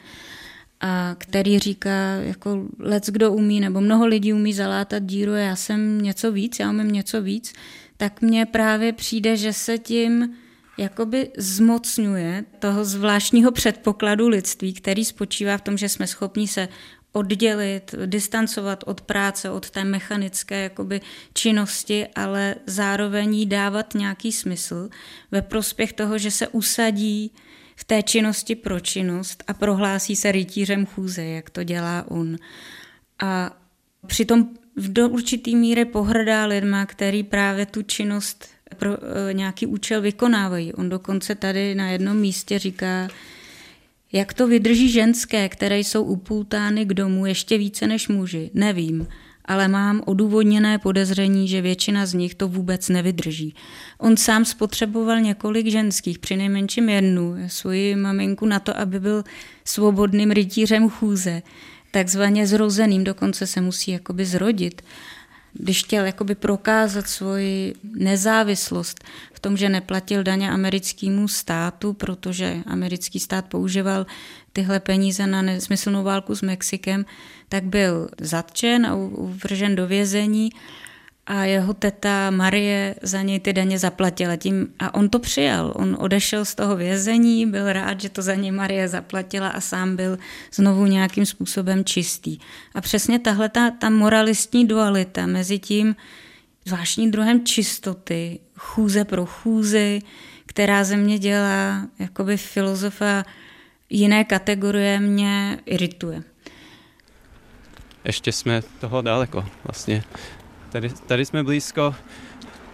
a 0.81 1.14
který 1.19 1.59
říká, 1.59 2.14
jako 2.21 2.67
lec 2.78 3.11
kdo 3.11 3.33
umí, 3.33 3.61
nebo 3.61 3.81
mnoho 3.81 4.07
lidí 4.07 4.33
umí 4.33 4.52
zalátat 4.52 5.02
díru, 5.02 5.33
já 5.33 5.57
jsem 5.57 6.00
něco 6.00 6.33
víc, 6.33 6.59
já 6.59 6.71
umím 6.71 6.88
něco 6.88 7.23
víc, 7.23 7.52
tak 7.97 8.23
mně 8.23 8.47
právě 8.47 8.93
přijde, 8.93 9.37
že 9.37 9.52
se 9.52 9.78
tím 9.78 10.35
jakoby 10.78 11.31
zmocňuje 11.37 12.45
toho 12.59 12.85
zvláštního 12.85 13.52
předpokladu 13.52 14.28
lidství, 14.28 14.73
který 14.73 15.05
spočívá 15.05 15.59
v 15.59 15.62
tom, 15.62 15.78
že 15.78 15.88
jsme 15.88 16.07
schopni 16.07 16.49
se 16.49 16.69
oddělit, 17.19 17.95
distancovat 18.07 18.85
od 18.87 19.01
práce, 19.01 19.51
od 19.51 19.71
té 19.71 19.85
mechanické 19.85 20.63
jakoby, 20.63 21.01
činnosti, 21.35 22.07
ale 22.15 22.55
zároveň 22.67 23.35
jí 23.35 23.47
dávat 23.47 23.95
nějaký 23.95 24.33
smysl 24.33 24.89
ve 25.31 25.43
prospěch 25.43 25.93
toho, 25.93 26.19
že 26.19 26.31
se 26.31 26.49
usadí 26.49 27.33
v 27.77 27.85
té 27.85 28.03
činnosti 28.03 28.55
pro 28.55 28.81
činnost 28.81 29.45
a 29.47 29.55
prohlásí 29.55 30.17
se 30.17 30.33
rytířem 30.33 30.87
chůze, 30.87 31.25
jak 31.25 31.51
to 31.51 31.65
dělá 31.65 32.05
on. 32.09 32.37
A 33.19 33.57
přitom 34.07 34.49
do 34.77 35.09
určitý 35.09 35.57
míry 35.57 35.85
pohrdá 35.85 36.47
lidma, 36.47 36.87
který 36.87 37.23
právě 37.23 37.67
tu 37.67 37.83
činnost 37.83 38.49
pro 38.77 38.91
e, 38.93 39.35
nějaký 39.35 39.67
účel 39.67 40.01
vykonávají. 40.01 40.73
On 40.73 40.89
dokonce 40.89 41.35
tady 41.35 41.75
na 41.75 41.91
jednom 41.91 42.17
místě 42.17 42.59
říká, 42.59 43.09
jak 44.12 44.35
to 44.35 44.47
vydrží 44.47 44.91
ženské, 44.91 45.49
které 45.49 45.79
jsou 45.79 46.03
upoutány 46.03 46.85
k 46.85 46.95
domu 46.95 47.27
ještě 47.27 47.59
více 47.59 47.87
než 47.87 48.09
muži, 48.09 48.50
nevím, 48.55 49.07
ale 49.45 49.69
mám 49.69 50.03
odůvodněné 50.07 50.79
podezření, 50.79 51.49
že 51.49 51.62
většina 51.62 52.07
z 52.07 52.15
nich 52.15 52.35
to 52.35 52.49
vůbec 52.49 52.88
nevydrží. 52.88 53.55
On 53.99 54.17
sám 54.17 54.45
spotřeboval 54.45 55.21
několik 55.21 55.67
ženských, 55.67 56.19
přinejmenším 56.19 56.88
jednu, 56.88 57.37
svoji 57.47 57.97
maminku 57.97 58.47
na 58.47 58.61
to, 58.61 58.79
aby 58.79 59.00
byl 59.00 59.25
svobodným 59.65 60.31
rytířem 60.31 60.91
chůze, 60.91 61.43
takzvaně 61.91 62.47
zrozeným, 62.47 63.05
dokonce 63.05 63.47
se 63.47 63.61
musí 63.61 63.91
jakoby 63.91 64.25
zrodit 64.25 64.83
když 65.52 65.85
chtěl 65.85 66.05
jakoby 66.05 66.35
prokázat 66.35 67.09
svoji 67.09 67.75
nezávislost 67.95 69.05
v 69.33 69.40
tom, 69.40 69.57
že 69.57 69.69
neplatil 69.69 70.23
daně 70.23 70.50
americkému 70.50 71.28
státu, 71.28 71.93
protože 71.93 72.57
americký 72.67 73.21
stát 73.21 73.45
používal 73.45 74.07
tyhle 74.52 74.81
peníze 74.81 75.26
na 75.26 75.43
nesmyslnou 75.43 76.05
válku 76.05 76.35
s 76.35 76.43
Mexikem, 76.43 77.05
tak 77.49 77.64
byl 77.64 78.09
zatčen 78.21 78.87
a 78.87 78.95
uvržen 78.95 79.76
do 79.76 79.87
vězení 79.87 80.50
a 81.29 81.45
jeho 81.45 81.75
teta 81.75 82.31
Marie 82.31 82.95
za 83.03 83.23
něj 83.23 83.41
ty 83.41 83.53
daně 83.53 83.79
zaplatila. 83.79 84.37
Tím, 84.37 84.75
a 84.79 84.95
on 84.95 85.09
to 85.09 85.19
přijal. 85.19 85.73
On 85.77 85.97
odešel 86.01 86.45
z 86.45 86.55
toho 86.55 86.77
vězení, 86.77 87.47
byl 87.47 87.73
rád, 87.73 88.01
že 88.01 88.09
to 88.09 88.23
za 88.23 88.35
něj 88.35 88.51
Marie 88.51 88.89
zaplatila 88.89 89.49
a 89.49 89.61
sám 89.61 89.97
byl 89.97 90.19
znovu 90.55 90.87
nějakým 90.87 91.27
způsobem 91.27 91.85
čistý. 91.85 92.39
A 92.75 92.81
přesně 92.81 93.19
tahle 93.19 93.49
ta, 93.49 93.71
ta 93.71 93.91
moralistní 93.91 94.67
dualita 94.67 95.27
mezi 95.27 95.59
tím 95.59 95.97
zvláštním 96.65 97.11
druhem 97.11 97.45
čistoty, 97.45 98.39
chůze 98.57 99.05
pro 99.05 99.27
chůzy, 99.27 100.03
která 100.47 100.85
ze 100.85 100.97
mě 100.97 101.19
dělá 101.19 101.87
jakoby 101.99 102.37
filozofa 102.37 103.25
jiné 103.91 104.25
kategorie, 104.25 105.01
mě 105.01 105.59
irituje. 105.67 106.23
Ještě 108.05 108.33
jsme 108.33 108.63
toho 108.81 109.03
daleko 109.03 109.45
vlastně. 109.65 110.05
Tady, 110.71 110.89
tady 110.89 111.27
jsme 111.27 111.43
blízko 111.43 111.95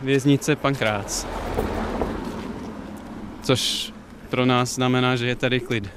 věznice 0.00 0.56
Pankrác. 0.56 1.26
Což 3.42 3.92
pro 4.28 4.46
nás 4.46 4.74
znamená, 4.74 5.16
že 5.16 5.26
je 5.26 5.36
tady 5.36 5.60
klid. 5.60 5.90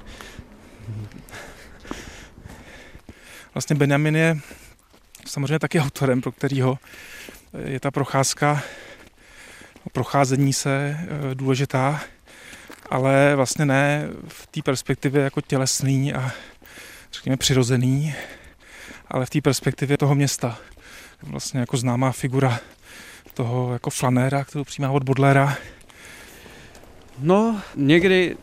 Vlastně 3.53 3.75
Benjamin 3.75 4.15
je 4.15 4.37
samozřejmě 5.25 5.59
taky 5.59 5.79
autorem, 5.79 6.21
pro 6.21 6.31
kterého 6.31 6.77
je 7.65 7.79
ta 7.79 7.91
procházka, 7.91 8.63
procházení 9.91 10.53
se 10.53 10.97
eh, 10.99 11.35
důležitá, 11.35 12.01
ale 12.89 13.35
vlastně 13.35 13.65
ne 13.65 14.07
v 14.27 14.47
té 14.47 14.61
perspektivě 14.61 15.23
jako 15.23 15.41
tělesný 15.41 16.13
a 16.13 16.31
řekněme 17.13 17.37
přirozený, 17.37 18.15
ale 19.07 19.25
v 19.25 19.29
té 19.29 19.41
perspektivě 19.41 19.97
toho 19.97 20.15
města 20.15 20.59
vlastně 21.23 21.59
jako 21.59 21.77
známá 21.77 22.11
figura 22.11 22.59
toho 23.33 23.73
jako 23.73 23.89
flanéra, 23.89 24.43
kterou 24.43 24.63
přijímá 24.63 24.91
od 24.91 25.03
Bodlera. 25.03 25.57
No, 27.19 27.61
někdy 27.75 28.37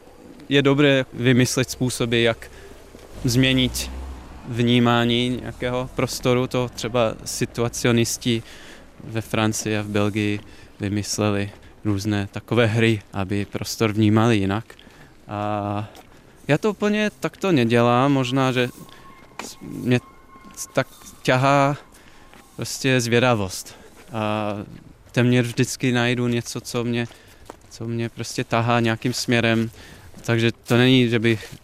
je 0.48 0.62
dobré 0.62 1.04
vymyslet 1.12 1.70
způsoby, 1.70 2.24
jak 2.24 2.50
změnit 3.24 3.90
vnímání 4.48 5.38
nějakého 5.40 5.90
prostoru. 5.94 6.46
To 6.46 6.68
třeba 6.68 7.14
situacionisti 7.24 8.42
ve 9.04 9.20
Francii 9.20 9.76
a 9.76 9.82
v 9.82 9.86
Belgii 9.86 10.40
vymysleli 10.80 11.50
různé 11.84 12.28
takové 12.32 12.66
hry, 12.66 13.02
aby 13.12 13.44
prostor 13.44 13.92
vnímali 13.92 14.36
jinak. 14.36 14.64
A 15.28 15.88
já 16.48 16.58
to 16.58 16.70
úplně 16.70 17.10
takto 17.20 17.52
nedělám, 17.52 18.12
možná, 18.12 18.52
že 18.52 18.68
mě 19.60 20.00
tak 20.72 20.86
ťahá 21.22 21.76
prostě 22.56 23.00
zvědavost. 23.00 23.76
A 24.12 24.54
téměř 25.12 25.46
vždycky 25.46 25.92
najdu 25.92 26.28
něco, 26.28 26.60
co 26.60 26.84
mě, 26.84 27.08
co 27.70 27.88
mě 27.88 28.08
prostě 28.08 28.44
tahá 28.44 28.80
nějakým 28.80 29.12
směrem. 29.12 29.70
Takže 30.24 30.52
to 30.52 30.76
není, 30.76 31.08
že 31.08 31.18
bych 31.18 31.54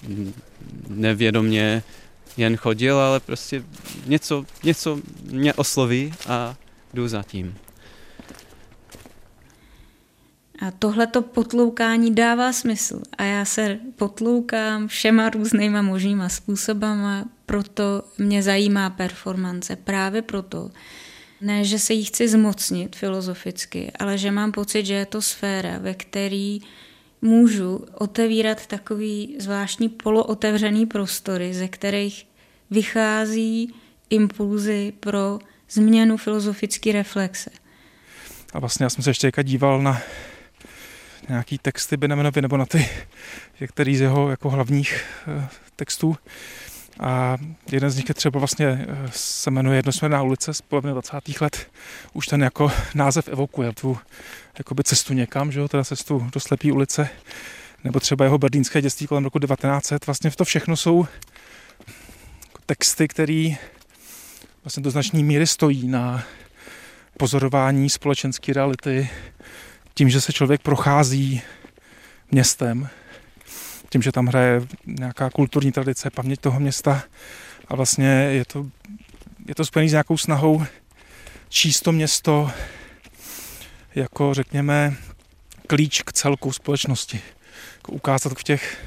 nevědomně 0.88 1.82
jen 2.37 2.56
chodil, 2.56 2.99
ale 2.99 3.20
prostě 3.20 3.62
něco, 4.06 4.44
něco 4.62 5.00
mě 5.23 5.54
osloví 5.54 6.14
a 6.28 6.56
jdu 6.94 7.09
za 7.09 7.23
tím. 7.23 7.54
A 10.60 10.70
tohleto 10.70 11.22
potloukání 11.22 12.14
dává 12.14 12.52
smysl. 12.52 13.02
A 13.18 13.24
já 13.24 13.44
se 13.44 13.78
potloukám 13.96 14.88
všema 14.88 15.30
různýma 15.30 15.82
možnýma 15.82 16.28
způsobama, 16.28 17.24
proto 17.46 18.02
mě 18.18 18.42
zajímá 18.42 18.90
performance. 18.90 19.76
Právě 19.76 20.22
proto, 20.22 20.70
ne, 21.40 21.64
že 21.64 21.78
se 21.78 21.94
jí 21.94 22.04
chci 22.04 22.28
zmocnit 22.28 22.96
filozoficky, 22.96 23.92
ale 23.98 24.18
že 24.18 24.30
mám 24.30 24.52
pocit, 24.52 24.86
že 24.86 24.94
je 24.94 25.06
to 25.06 25.22
sféra, 25.22 25.78
ve 25.78 25.94
které 25.94 26.58
můžu 27.22 27.84
otevírat 27.94 28.66
takový 28.66 29.36
zvláštní 29.38 29.88
polootevřený 29.88 30.86
prostory, 30.86 31.54
ze 31.54 31.68
kterých 31.68 32.26
vychází 32.70 33.74
impulzy 34.10 34.92
pro 35.00 35.38
změnu 35.70 36.16
filozofické 36.16 36.92
reflexe. 36.92 37.50
A 38.52 38.58
vlastně 38.58 38.84
já 38.84 38.90
jsem 38.90 39.04
se 39.04 39.10
ještě 39.10 39.32
díval 39.42 39.82
na 39.82 40.02
nějaký 41.30 41.58
texty 41.58 41.96
Benemenovi 41.96 42.42
nebo 42.42 42.56
na 42.56 42.66
ty 42.66 42.88
některý 43.60 43.96
z 43.96 44.00
jeho 44.00 44.30
jako 44.30 44.50
hlavních 44.50 45.04
eh, 45.28 45.49
textů. 45.76 46.16
A 47.00 47.37
jeden 47.72 47.90
z 47.90 47.96
nich 47.96 48.08
je 48.08 48.14
třeba 48.14 48.38
vlastně, 48.38 48.87
eh, 48.88 49.10
se 49.12 49.50
jmenuje 49.50 49.78
Jednosměrná 49.78 50.22
ulice 50.22 50.54
z 50.54 50.60
poloviny 50.60 50.92
20. 50.92 51.40
let. 51.40 51.70
Už 52.12 52.26
ten 52.26 52.42
jako 52.42 52.72
název 52.94 53.28
evokuje 53.28 53.72
tu 53.72 53.99
jakoby 54.58 54.84
cestu 54.84 55.12
někam, 55.12 55.52
že 55.52 55.60
jo, 55.60 55.68
teda 55.68 55.84
cestu 55.84 56.28
do 56.32 56.40
slepý 56.40 56.72
ulice. 56.72 57.08
Nebo 57.84 58.00
třeba 58.00 58.25
jeho 58.25 58.38
berlínské 58.38 58.82
dětství 58.82 59.06
kolem 59.06 59.25
roku 59.25 59.38
1900. 59.38 60.06
Vlastně 60.06 60.30
v 60.30 60.37
to 60.37 60.44
všechno 60.44 60.76
jsou 60.76 61.06
texty, 62.66 63.08
které 63.08 63.50
vlastně 64.64 64.82
do 64.82 64.90
značné 64.90 65.22
míry 65.22 65.46
stojí 65.46 65.88
na 65.88 66.22
pozorování 67.18 67.90
společenské 67.90 68.52
reality, 68.52 69.10
tím, 69.94 70.11
že 70.11 70.20
se 70.20 70.32
člověk 70.32 70.62
prochází 70.62 71.42
městem, 72.30 72.88
tím, 73.90 74.02
že 74.02 74.12
tam 74.12 74.26
hraje 74.26 74.62
nějaká 74.87 75.30
kulturní 75.30 75.73
tradice, 75.73 76.11
paměť 76.11 76.40
toho 76.40 76.61
města 76.61 77.02
a 77.68 77.76
vlastně 77.76 78.06
je 78.09 78.44
to, 78.44 78.66
je 79.49 79.54
to 79.54 79.64
spojené 79.64 79.88
s 79.88 79.92
nějakou 79.92 80.16
snahou 80.16 80.64
číst 81.49 81.80
to 81.80 81.92
město 81.92 82.50
jako, 83.94 84.35
řekněme, 84.35 84.97
klíč 85.66 86.02
k 86.02 86.12
celku 86.12 86.52
společnosti. 86.52 87.20
Jako 87.76 87.92
ukázat 87.92 88.38
v 88.38 88.42
těch 88.42 88.85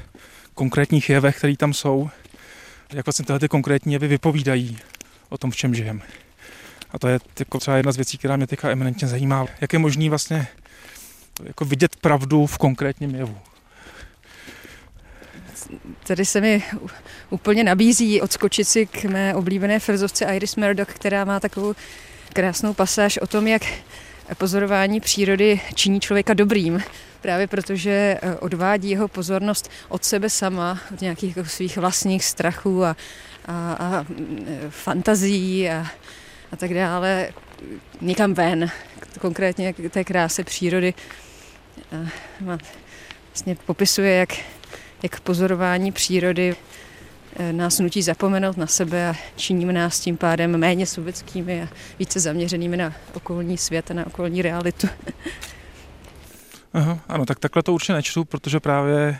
konkrétních 0.54 1.10
jevech, 1.10 1.38
které 1.38 1.56
tam 1.56 1.74
jsou, 1.74 2.10
jak 2.92 3.06
vlastně 3.06 3.24
tyhle 3.24 3.38
ty 3.38 3.48
konkrétní 3.48 3.92
jevy 3.92 4.08
vypovídají 4.08 4.78
o 5.28 5.38
tom, 5.38 5.50
v 5.50 5.56
čem 5.56 5.74
žijeme. 5.74 6.00
A 6.90 6.98
to 6.98 7.08
je 7.08 7.18
jako 7.38 7.58
třeba 7.58 7.76
jedna 7.76 7.92
z 7.92 7.96
věcí, 7.96 8.18
která 8.18 8.36
mě 8.36 8.46
teďka 8.46 8.70
eminentně 8.70 9.08
zajímá. 9.08 9.46
Jak 9.60 9.72
je 9.72 9.78
možný 9.78 10.08
vlastně 10.08 10.46
jako 11.42 11.64
vidět 11.64 11.96
pravdu 11.96 12.46
v 12.46 12.58
konkrétním 12.58 13.14
jevu. 13.14 13.38
Tady 16.06 16.24
se 16.24 16.40
mi 16.40 16.62
úplně 17.30 17.64
nabízí 17.64 18.20
odskočit 18.20 18.68
si 18.68 18.86
k 18.86 19.04
mé 19.04 19.34
oblíbené 19.34 19.78
filozofce 19.78 20.24
Iris 20.24 20.56
Murdoch, 20.56 20.88
která 20.88 21.24
má 21.24 21.40
takovou 21.40 21.74
krásnou 22.32 22.74
pasáž 22.74 23.18
o 23.18 23.26
tom, 23.26 23.46
jak 23.46 23.62
pozorování 24.38 25.00
přírody 25.00 25.60
činí 25.74 26.00
člověka 26.00 26.34
dobrým. 26.34 26.82
Právě 27.20 27.46
protože 27.46 27.90
eh, 27.90 28.36
odvádí 28.36 28.90
jeho 28.90 29.08
pozornost 29.08 29.70
od 29.88 30.04
sebe 30.04 30.30
sama, 30.30 30.80
od 30.94 31.00
nějakých 31.00 31.36
jako 31.36 31.48
svých 31.48 31.76
vlastních 31.76 32.24
strachů 32.24 32.84
a, 32.84 32.96
a, 33.46 33.72
a 33.72 34.06
eh, 34.46 34.70
fantazí 34.70 35.70
a, 35.70 35.86
a 36.52 36.56
tak 36.56 36.74
dále 36.74 37.28
někam 38.00 38.34
ven, 38.34 38.70
konkrétně 39.20 39.74
té 39.90 40.04
kráse 40.04 40.44
přírody. 40.44 40.94
A 41.92 42.58
vlastně 43.26 43.56
popisuje, 43.66 44.14
jak, 44.14 44.32
jak 45.02 45.20
pozorování 45.20 45.92
přírody 45.92 46.56
eh, 47.36 47.52
nás 47.52 47.78
nutí 47.78 48.02
zapomenout 48.02 48.56
na 48.56 48.66
sebe 48.66 49.08
a 49.08 49.14
činíme 49.36 49.72
nás 49.72 50.00
tím 50.00 50.16
pádem 50.16 50.56
méně 50.58 50.86
sovětskými 50.86 51.62
a 51.62 51.68
více 51.98 52.20
zaměřenými 52.20 52.76
na 52.76 52.94
okolní 53.14 53.58
svět 53.58 53.90
a 53.90 53.94
na 53.94 54.06
okolní 54.06 54.42
realitu. 54.42 54.88
Aha, 56.74 56.98
ano, 57.08 57.26
tak 57.26 57.38
takhle 57.38 57.62
to 57.62 57.72
určitě 57.72 57.92
nečtu, 57.92 58.24
protože 58.24 58.60
právě 58.60 59.18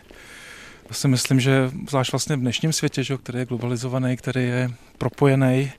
si 0.90 1.08
myslím, 1.08 1.40
že 1.40 1.70
zvlášť 1.88 2.12
vlastně 2.12 2.36
v 2.36 2.40
dnešním 2.40 2.72
světě, 2.72 3.04
že, 3.04 3.16
který 3.16 3.38
je 3.38 3.46
globalizovaný, 3.46 4.16
který 4.16 4.44
je 4.44 4.70
propojený, 4.98 5.72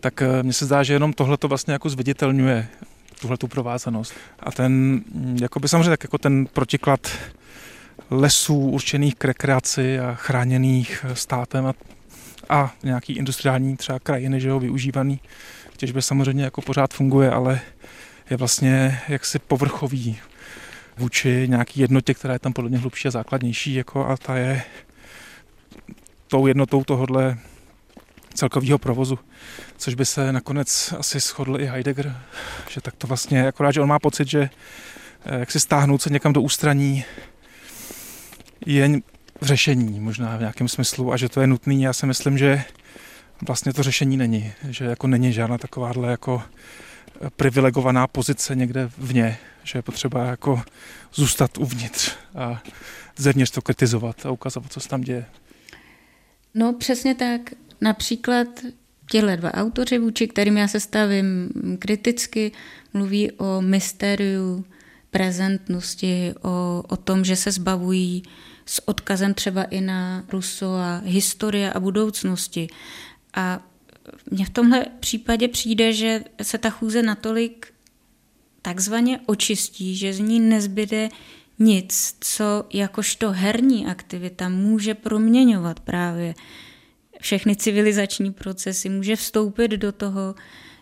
tak 0.00 0.22
eh, 0.22 0.42
mně 0.42 0.52
se 0.52 0.66
zdá, 0.66 0.82
že 0.82 0.92
jenom 0.92 1.12
tohle 1.12 1.36
to 1.36 1.48
vlastně 1.48 1.72
jako 1.72 1.88
zviditelňuje 1.88 2.68
tuhle 3.20 3.36
tu 3.36 3.48
provázanost. 3.48 4.14
A 4.40 4.52
ten, 4.52 5.00
jako 5.40 5.60
by 5.60 5.68
samozřejmě 5.68 5.90
tak 5.90 6.04
jako 6.04 6.18
ten 6.18 6.46
protiklad 6.46 7.10
lesů 8.10 8.58
určených 8.58 9.14
k 9.14 9.24
rekreaci 9.24 10.00
a 10.00 10.14
chráněných 10.14 11.04
eh, 11.08 11.16
státem 11.16 11.66
a, 11.66 11.74
a 12.48 12.74
nějaký 12.82 13.12
industriální 13.12 13.76
třeba 13.76 13.98
krajiny, 13.98 14.40
že 14.40 14.48
jo, 14.48 14.60
využívaný 14.60 15.20
k 15.72 15.76
těžbě 15.76 16.02
samozřejmě 16.02 16.44
jako 16.44 16.62
pořád 16.62 16.94
funguje, 16.94 17.30
ale 17.30 17.60
je 18.30 18.36
vlastně 18.36 19.00
jaksi 19.08 19.38
povrchový 19.38 20.18
vůči 20.98 21.46
nějaký 21.48 21.80
jednotě, 21.80 22.14
která 22.14 22.34
je 22.34 22.38
tam 22.38 22.52
podle 22.52 22.70
mě 22.70 22.78
hlubší 22.78 23.08
a 23.08 23.10
základnější, 23.10 23.74
jako 23.74 24.06
a 24.06 24.16
ta 24.16 24.36
je 24.36 24.62
tou 26.28 26.46
jednotou 26.46 26.84
tohodle 26.84 27.38
celkového 28.34 28.78
provozu, 28.78 29.18
což 29.76 29.94
by 29.94 30.06
se 30.06 30.32
nakonec 30.32 30.94
asi 30.98 31.20
shodl 31.20 31.60
i 31.60 31.66
Heidegger, 31.66 32.16
že 32.70 32.80
tak 32.80 32.96
to 32.96 33.06
vlastně, 33.06 33.48
akorát, 33.48 33.72
že 33.72 33.80
on 33.80 33.88
má 33.88 33.98
pocit, 33.98 34.28
že 34.28 34.50
eh, 35.24 35.38
jak 35.38 35.50
si 35.50 35.60
stáhnout 35.60 36.02
se 36.02 36.10
někam 36.10 36.32
do 36.32 36.42
ústraní 36.42 37.04
je 38.66 39.00
v 39.40 39.46
řešení 39.46 40.00
možná 40.00 40.36
v 40.36 40.40
nějakém 40.40 40.68
smyslu 40.68 41.12
a 41.12 41.16
že 41.16 41.28
to 41.28 41.40
je 41.40 41.46
nutný. 41.46 41.82
Já 41.82 41.92
si 41.92 42.06
myslím, 42.06 42.38
že 42.38 42.64
vlastně 43.46 43.72
to 43.72 43.82
řešení 43.82 44.16
není, 44.16 44.52
že 44.68 44.84
jako 44.84 45.06
není 45.06 45.32
žádná 45.32 45.58
takováhle 45.58 46.10
jako 46.10 46.42
eh, 47.20 47.30
privilegovaná 47.36 48.06
pozice 48.06 48.54
někde 48.56 48.90
vně, 48.98 49.38
že 49.62 49.78
je 49.78 49.82
potřeba 49.82 50.24
jako 50.24 50.62
zůstat 51.14 51.58
uvnitř 51.58 52.12
a 52.34 52.62
zevnitř 53.16 53.50
to 53.50 53.62
kritizovat 53.62 54.26
a 54.26 54.30
ukazovat, 54.30 54.72
co 54.72 54.80
se 54.80 54.88
tam 54.88 55.00
děje. 55.00 55.26
No 56.54 56.72
přesně 56.72 57.14
tak. 57.14 57.40
Například 57.80 58.48
těhle 59.10 59.36
dva 59.36 59.54
autoři, 59.54 59.98
vůči 59.98 60.28
kterým 60.28 60.56
já 60.56 60.68
se 60.68 60.80
stavím 60.80 61.50
kriticky, 61.78 62.52
mluví 62.94 63.32
o 63.32 63.60
mystériu 63.60 64.64
prezentnosti, 65.10 66.34
o, 66.42 66.84
o 66.88 66.96
tom, 66.96 67.24
že 67.24 67.36
se 67.36 67.52
zbavují 67.52 68.22
s 68.66 68.88
odkazem 68.88 69.34
třeba 69.34 69.62
i 69.62 69.80
na 69.80 70.24
Russo 70.32 70.74
a 70.74 71.02
historie 71.04 71.72
a 71.72 71.80
budoucnosti. 71.80 72.68
A 73.34 73.66
mně 74.30 74.44
v 74.44 74.50
tomhle 74.50 74.86
případě 75.00 75.48
přijde, 75.48 75.92
že 75.92 76.24
se 76.42 76.58
ta 76.58 76.70
chůze 76.70 77.02
natolik 77.02 77.72
takzvaně 78.62 79.20
očistí, 79.26 79.96
že 79.96 80.12
z 80.12 80.18
ní 80.18 80.40
nezbyde 80.40 81.08
nic, 81.58 82.16
co 82.20 82.64
jakožto 82.72 83.30
herní 83.30 83.86
aktivita 83.86 84.48
může 84.48 84.94
proměňovat 84.94 85.80
právě 85.80 86.34
všechny 87.20 87.56
civilizační 87.56 88.32
procesy, 88.32 88.88
může 88.88 89.16
vstoupit 89.16 89.68
do 89.68 89.92
toho, 89.92 90.34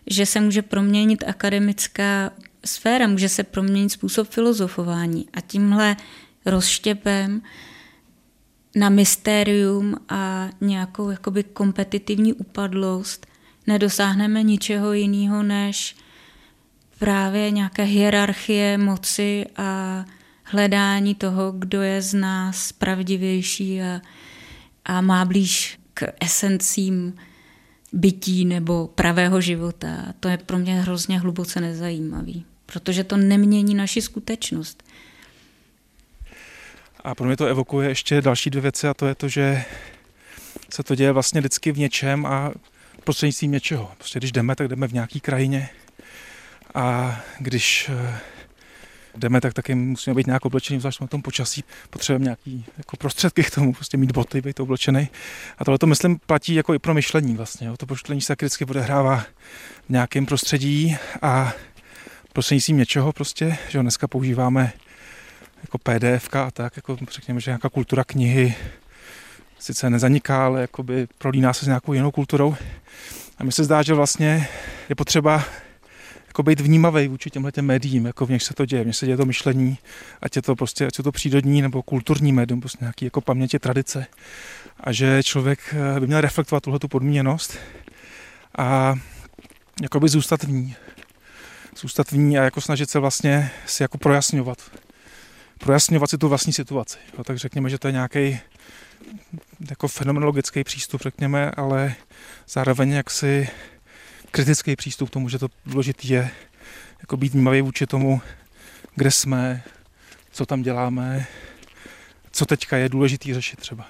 že 0.07 0.25
se 0.25 0.41
může 0.41 0.61
proměnit 0.61 1.23
akademická 1.27 2.31
sféra, 2.65 3.07
může 3.07 3.29
se 3.29 3.43
proměnit 3.43 3.91
způsob 3.91 4.29
filozofování. 4.29 5.27
A 5.33 5.41
tímhle 5.41 5.95
rozštěpem 6.45 7.41
na 8.75 8.89
mystérium 8.89 9.95
a 10.09 10.49
nějakou 10.61 11.09
jakoby 11.09 11.43
kompetitivní 11.43 12.33
upadlost 12.33 13.27
nedosáhneme 13.67 14.43
ničeho 14.43 14.93
jiného 14.93 15.43
než 15.43 15.95
právě 16.99 17.51
nějaké 17.51 17.83
hierarchie 17.83 18.77
moci 18.77 19.45
a 19.57 20.05
hledání 20.43 21.15
toho, 21.15 21.51
kdo 21.51 21.81
je 21.81 22.01
z 22.01 22.13
nás 22.13 22.71
pravdivější 22.71 23.81
a, 23.81 24.01
a 24.85 25.01
má 25.01 25.25
blíž 25.25 25.79
k 25.99 26.13
esencím 26.19 27.15
bytí 27.93 28.45
nebo 28.45 28.87
pravého 28.87 29.41
života. 29.41 30.13
To 30.19 30.29
je 30.29 30.37
pro 30.37 30.57
mě 30.57 30.81
hrozně 30.81 31.19
hluboce 31.19 31.61
nezajímavý. 31.61 32.45
protože 32.65 33.03
to 33.03 33.17
nemění 33.17 33.75
naši 33.75 34.01
skutečnost. 34.01 34.83
A 37.03 37.15
pro 37.15 37.27
mě 37.27 37.37
to 37.37 37.45
evokuje 37.45 37.89
ještě 37.89 38.21
další 38.21 38.49
dvě 38.49 38.61
věci 38.61 38.87
a 38.87 38.93
to 38.93 39.07
je 39.07 39.15
to, 39.15 39.27
že 39.27 39.65
se 40.69 40.83
to 40.83 40.95
děje 40.95 41.11
vlastně 41.11 41.41
vždycky 41.41 41.71
v 41.71 41.77
něčem 41.77 42.25
a 42.25 42.51
prostřednictvím 43.03 43.51
něčeho. 43.51 43.91
Prostě 43.97 44.19
když 44.19 44.31
jdeme, 44.31 44.55
tak 44.55 44.67
jdeme 44.67 44.87
v 44.87 44.93
nějaký 44.93 45.19
krajině 45.19 45.69
a 46.73 47.19
když 47.39 47.89
eh, 47.89 48.19
jdeme, 49.19 49.41
tak 49.41 49.53
taky 49.53 49.75
musíme 49.75 50.13
být 50.13 50.27
nějak 50.27 50.45
oblečení, 50.45 50.79
zvlášť 50.79 51.01
na 51.01 51.07
tom 51.07 51.21
počasí. 51.21 51.63
Potřebujeme 51.89 52.23
nějaký 52.23 52.65
jako 52.77 52.97
prostředky 52.97 53.43
k 53.43 53.51
tomu, 53.51 53.73
prostě 53.73 53.97
mít 53.97 54.11
boty, 54.11 54.41
být 54.41 54.59
oblečený. 54.59 55.09
A 55.57 55.65
tohle 55.65 55.77
to, 55.77 55.87
myslím, 55.87 56.19
platí 56.25 56.55
jako 56.55 56.73
i 56.73 56.79
pro 56.79 56.93
myšlení 56.93 57.35
vlastně. 57.35 57.67
Jo. 57.67 57.77
To 57.77 57.85
myšlení 57.89 58.21
se 58.21 58.35
vždycky 58.35 58.65
odehrává 58.65 59.17
v 59.85 59.89
nějakém 59.89 60.25
prostředí 60.25 60.97
a 61.21 61.53
prostřednictvím 62.33 62.77
něčeho 62.77 63.13
prostě, 63.13 63.57
že 63.69 63.81
dneska 63.81 64.07
používáme 64.07 64.71
jako 65.61 65.77
PDF 65.77 66.35
a 66.35 66.51
tak, 66.51 66.75
jako 66.75 66.97
řekněme, 67.11 67.39
že 67.39 67.51
nějaká 67.51 67.69
kultura 67.69 68.03
knihy 68.03 68.55
sice 69.59 69.89
nezaniká, 69.89 70.45
ale 70.45 70.61
jakoby 70.61 71.07
prolíná 71.17 71.53
se 71.53 71.65
s 71.65 71.67
nějakou 71.67 71.93
jinou 71.93 72.11
kulturou. 72.11 72.55
A 73.37 73.43
mi 73.43 73.51
se 73.51 73.63
zdá, 73.63 73.81
že 73.81 73.93
vlastně 73.93 74.47
je 74.89 74.95
potřeba 74.95 75.43
jako 76.39 76.43
být 76.49 76.59
vnímavý 76.59 77.07
vůči 77.07 77.29
těmhle 77.29 77.51
těm 77.51 77.65
médiím, 77.65 78.05
jako 78.05 78.25
v 78.25 78.29
něch 78.29 78.43
se 78.43 78.53
to 78.53 78.65
děje, 78.65 78.83
v 78.83 78.87
něch 78.87 78.95
se 78.95 79.05
děje 79.05 79.17
to 79.17 79.25
myšlení, 79.25 79.77
ať 80.21 80.35
je 80.35 80.41
to 80.41 80.55
prostě, 80.55 80.87
ať 80.87 80.97
je 80.97 81.03
to 81.03 81.11
přírodní 81.11 81.61
nebo 81.61 81.83
kulturní 81.83 82.33
médium, 82.33 82.59
prostě 82.59 82.77
nějaký 82.81 83.05
jako 83.05 83.21
paměti, 83.21 83.59
tradice. 83.59 84.05
A 84.79 84.91
že 84.91 85.23
člověk 85.23 85.59
eh, 85.73 85.99
by 85.99 86.07
měl 86.07 86.21
reflektovat 86.21 86.63
tuhle 86.63 86.79
tu 86.79 86.87
podmíněnost 86.87 87.57
a 88.57 88.95
jakoby 89.81 90.09
zůstat 90.09 90.43
v 90.43 90.49
ní. 90.51 90.75
Zůstat 91.77 92.11
v 92.11 92.17
ní 92.17 92.39
a 92.39 92.43
jako 92.43 92.61
snažit 92.61 92.89
se 92.89 92.99
vlastně 92.99 93.51
si 93.65 93.83
jako 93.83 93.97
projasňovat. 93.97 94.71
Projasňovat 95.57 96.09
si 96.09 96.17
tu 96.17 96.29
vlastní 96.29 96.53
situaci. 96.53 96.97
Jo, 97.17 97.23
tak 97.23 97.37
řekněme, 97.37 97.69
že 97.69 97.77
to 97.77 97.87
je 97.87 97.91
nějaký 97.91 98.39
jako 99.69 99.87
fenomenologický 99.87 100.63
přístup, 100.63 101.01
řekněme, 101.01 101.51
ale 101.51 101.95
zároveň 102.47 102.91
jaksi 102.91 103.49
kritický 104.31 104.75
přístup 104.75 105.09
k 105.09 105.13
tomu, 105.13 105.29
že 105.29 105.39
to 105.39 105.47
důležité 105.65 106.07
je 106.07 106.31
jako 106.99 107.17
být 107.17 107.33
vnímavý 107.33 107.61
vůči 107.61 107.87
tomu, 107.87 108.21
kde 108.95 109.11
jsme, 109.11 109.63
co 110.31 110.45
tam 110.45 110.61
děláme, 110.61 111.27
co 112.31 112.45
teďka 112.45 112.77
je 112.77 112.89
důležité 112.89 113.33
řešit 113.33 113.59
třeba. 113.59 113.87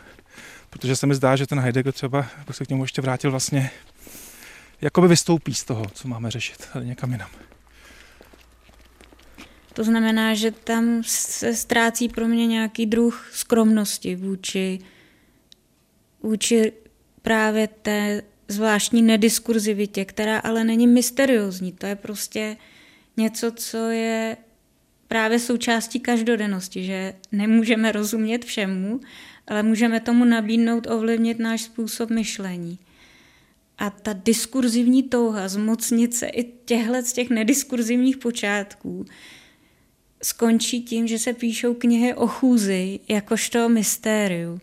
Protože 0.69 0.95
se 0.95 1.08
mi 1.08 1.15
zdá, 1.15 1.36
že 1.36 1.47
ten 1.47 1.60
Heidegger 1.60 1.93
třeba, 1.93 2.25
jak 2.38 2.56
se 2.56 2.65
k 2.65 2.69
němu 2.69 2.84
ještě 2.84 3.02
vrátil, 3.02 3.32
vlastně 3.32 3.71
jakoby 4.82 5.08
vystoupí 5.08 5.54
z 5.54 5.63
toho, 5.63 5.86
co 5.93 6.08
máme 6.08 6.32
řešit, 6.32 6.67
ale 6.73 6.86
někam 6.86 7.12
jinam. 7.12 7.30
To 9.73 9.84
znamená, 9.84 10.34
že 10.34 10.52
tam 10.52 11.04
se 11.06 11.56
ztrácí 11.56 12.10
pro 12.10 12.28
mě 12.28 12.47
nějaký 12.47 12.86
druh 12.86 13.30
skromnosti 13.34 14.15
vůči, 14.15 14.80
vůči 16.23 16.73
právě 17.21 17.67
té 17.67 18.21
zvláštní 18.50 19.02
nediskurzivitě, 19.02 20.06
která 20.06 20.40
ale 20.40 20.64
není 20.64 20.88
mysteriózní. 20.88 21.72
To 21.72 21.86
je 21.86 21.96
prostě 21.96 22.58
něco, 23.18 23.52
co 23.52 23.78
je 23.78 24.38
právě 25.08 25.40
součástí 25.40 26.00
každodennosti, 26.00 26.84
že 26.84 27.14
nemůžeme 27.32 27.92
rozumět 27.92 28.46
všemu, 28.46 29.00
ale 29.48 29.64
můžeme 29.64 30.00
tomu 30.00 30.26
nabídnout 30.26 30.88
ovlivnit 30.88 31.40
náš 31.40 31.62
způsob 31.62 32.10
myšlení. 32.10 32.80
A 33.78 33.90
ta 33.90 34.14
diskurzivní 34.14 35.04
touha 35.04 35.48
zmocnit 35.48 36.14
se 36.16 36.28
i 36.28 36.44
těchhle 36.66 37.04
z 37.04 37.14
těch 37.14 37.30
nediskurzivních 37.30 38.18
počátků 38.18 39.06
skončí 40.24 40.82
tím, 40.82 41.08
že 41.08 41.20
se 41.20 41.34
píšou 41.34 41.74
knihy 41.74 42.14
o 42.14 42.28
chůzi 42.28 43.00
jakožto 43.08 43.70
mystériu. 43.70 44.60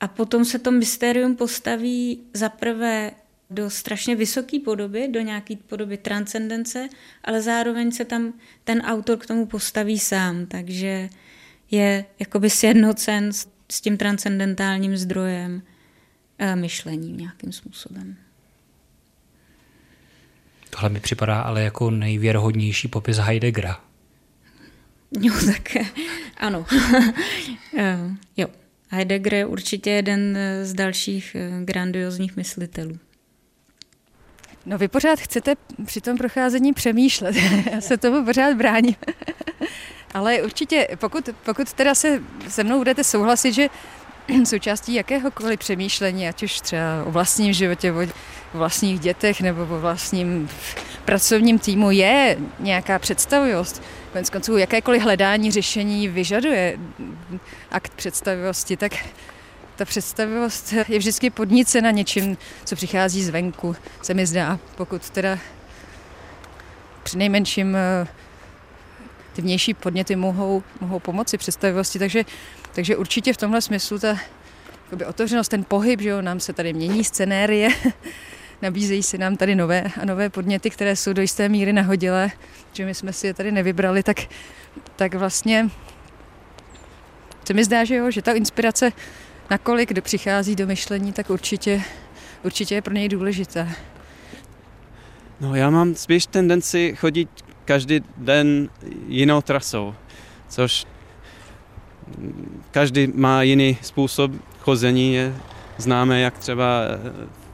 A 0.00 0.08
potom 0.08 0.44
se 0.44 0.58
to 0.58 0.70
mystérium 0.70 1.36
postaví 1.36 2.20
zaprvé 2.34 3.10
do 3.50 3.70
strašně 3.70 4.16
vysoké 4.16 4.60
podoby, 4.64 5.08
do 5.08 5.20
nějaké 5.20 5.56
podoby 5.56 5.96
transcendence, 5.96 6.88
ale 7.24 7.42
zároveň 7.42 7.92
se 7.92 8.04
tam 8.04 8.32
ten 8.64 8.80
autor 8.80 9.18
k 9.18 9.26
tomu 9.26 9.46
postaví 9.46 9.98
sám, 9.98 10.46
takže 10.46 11.08
je 11.70 12.04
jakoby 12.18 12.50
sjednocen 12.50 13.32
s 13.70 13.80
tím 13.80 13.96
transcendentálním 13.96 14.96
zdrojem 14.96 15.62
eh, 16.38 16.56
myšlení 16.56 17.12
nějakým 17.12 17.52
způsobem. 17.52 18.16
Tohle 20.70 20.88
mi 20.88 21.00
připadá 21.00 21.40
ale 21.40 21.62
jako 21.62 21.90
nejvěrohodnější 21.90 22.88
popis 22.88 23.16
Heideggera. 23.16 23.80
Jo, 25.20 25.34
tak 25.46 25.76
ano. 26.36 26.66
Eh, 27.78 27.98
jo. 28.36 28.48
Heidegger 28.90 29.34
je 29.34 29.46
určitě 29.46 29.90
jeden 29.90 30.38
z 30.62 30.74
dalších 30.74 31.34
eh, 31.34 31.64
grandiozních 31.64 32.36
myslitelů. 32.36 32.98
No 34.66 34.78
vy 34.78 34.88
pořád 34.88 35.20
chcete 35.20 35.54
při 35.86 36.00
tom 36.00 36.18
procházení 36.18 36.72
přemýšlet. 36.72 37.36
Já 37.72 37.80
se 37.80 37.96
tomu 37.96 38.24
pořád 38.24 38.56
bráním. 38.56 38.94
Ale 40.14 40.42
určitě, 40.42 40.88
pokud, 40.96 41.28
pokud 41.44 41.72
teda 41.72 41.94
se 41.94 42.22
se 42.48 42.64
mnou 42.64 42.78
budete 42.78 43.04
souhlasit, 43.04 43.52
že 43.52 43.68
součástí 44.44 44.94
jakéhokoliv 44.94 45.58
přemýšlení, 45.58 46.28
ať 46.28 46.42
už 46.42 46.60
třeba 46.60 47.04
o 47.04 47.10
vlastním 47.10 47.52
životě, 47.52 47.92
o 47.92 48.06
vlastních 48.54 49.00
dětech 49.00 49.40
nebo 49.40 49.62
o 49.62 49.80
vlastním 49.80 50.48
pracovním 51.04 51.58
týmu 51.58 51.90
je 51.90 52.38
nějaká 52.58 52.98
představivost, 52.98 53.82
konec 54.12 54.30
konců 54.30 54.56
jakékoliv 54.56 55.02
hledání 55.02 55.50
řešení 55.50 56.08
vyžaduje 56.08 56.78
akt 57.70 57.94
představivosti, 57.94 58.76
tak 58.76 58.92
ta 59.76 59.84
představivost 59.84 60.74
je 60.88 60.98
vždycky 60.98 61.30
podnícena 61.30 61.90
něčím, 61.90 62.36
co 62.64 62.76
přichází 62.76 63.24
zvenku, 63.24 63.76
se 64.02 64.14
mi 64.14 64.26
zdá. 64.26 64.58
Pokud 64.76 65.10
teda 65.10 65.38
při 67.02 67.18
nejmenším 67.18 67.76
eh, 67.76 68.06
ty 69.32 69.42
vnější 69.42 69.74
podněty 69.74 70.16
mohou, 70.16 70.62
mohou 70.80 70.98
pomoci 70.98 71.38
představivosti, 71.38 71.98
takže, 71.98 72.24
takže 72.72 72.96
určitě 72.96 73.32
v 73.32 73.36
tomhle 73.36 73.62
smyslu 73.62 73.98
ta 73.98 74.18
otevřenost, 75.06 75.48
ten 75.48 75.64
pohyb, 75.64 76.00
že 76.00 76.08
jo, 76.08 76.22
nám 76.22 76.40
se 76.40 76.52
tady 76.52 76.72
mění 76.72 77.04
scenérie, 77.04 77.68
nabízejí 78.62 79.02
se 79.02 79.18
nám 79.18 79.36
tady 79.36 79.54
nové 79.54 79.84
a 80.00 80.04
nové 80.04 80.30
podněty, 80.30 80.70
které 80.70 80.96
jsou 80.96 81.12
do 81.12 81.22
jisté 81.22 81.48
míry 81.48 81.72
nahodilé, 81.72 82.30
že 82.72 82.84
my 82.84 82.94
jsme 82.94 83.12
si 83.12 83.26
je 83.26 83.34
tady 83.34 83.52
nevybrali, 83.52 84.02
tak, 84.02 84.16
tak 84.96 85.14
vlastně 85.14 85.70
se 87.44 87.54
mi 87.54 87.64
zdá, 87.64 87.84
že 87.84 87.94
jo, 87.94 88.10
že 88.10 88.22
ta 88.22 88.32
inspirace, 88.32 88.92
nakolik 89.50 89.88
kdo 89.88 90.02
přichází 90.02 90.56
do 90.56 90.66
myšlení, 90.66 91.12
tak 91.12 91.30
určitě, 91.30 91.82
určitě 92.44 92.74
je 92.74 92.82
pro 92.82 92.94
něj 92.94 93.08
důležitá. 93.08 93.68
No 95.40 95.54
já 95.54 95.70
mám 95.70 95.94
spíš 95.94 96.26
tendenci 96.26 96.96
chodit 96.96 97.28
každý 97.64 98.00
den 98.16 98.68
jinou 99.08 99.40
trasou, 99.40 99.94
což 100.48 100.86
každý 102.70 103.06
má 103.14 103.42
jiný 103.42 103.78
způsob 103.82 104.32
chození. 104.60 105.14
Je 105.14 105.34
známe, 105.78 106.20
jak 106.20 106.38
třeba 106.38 106.82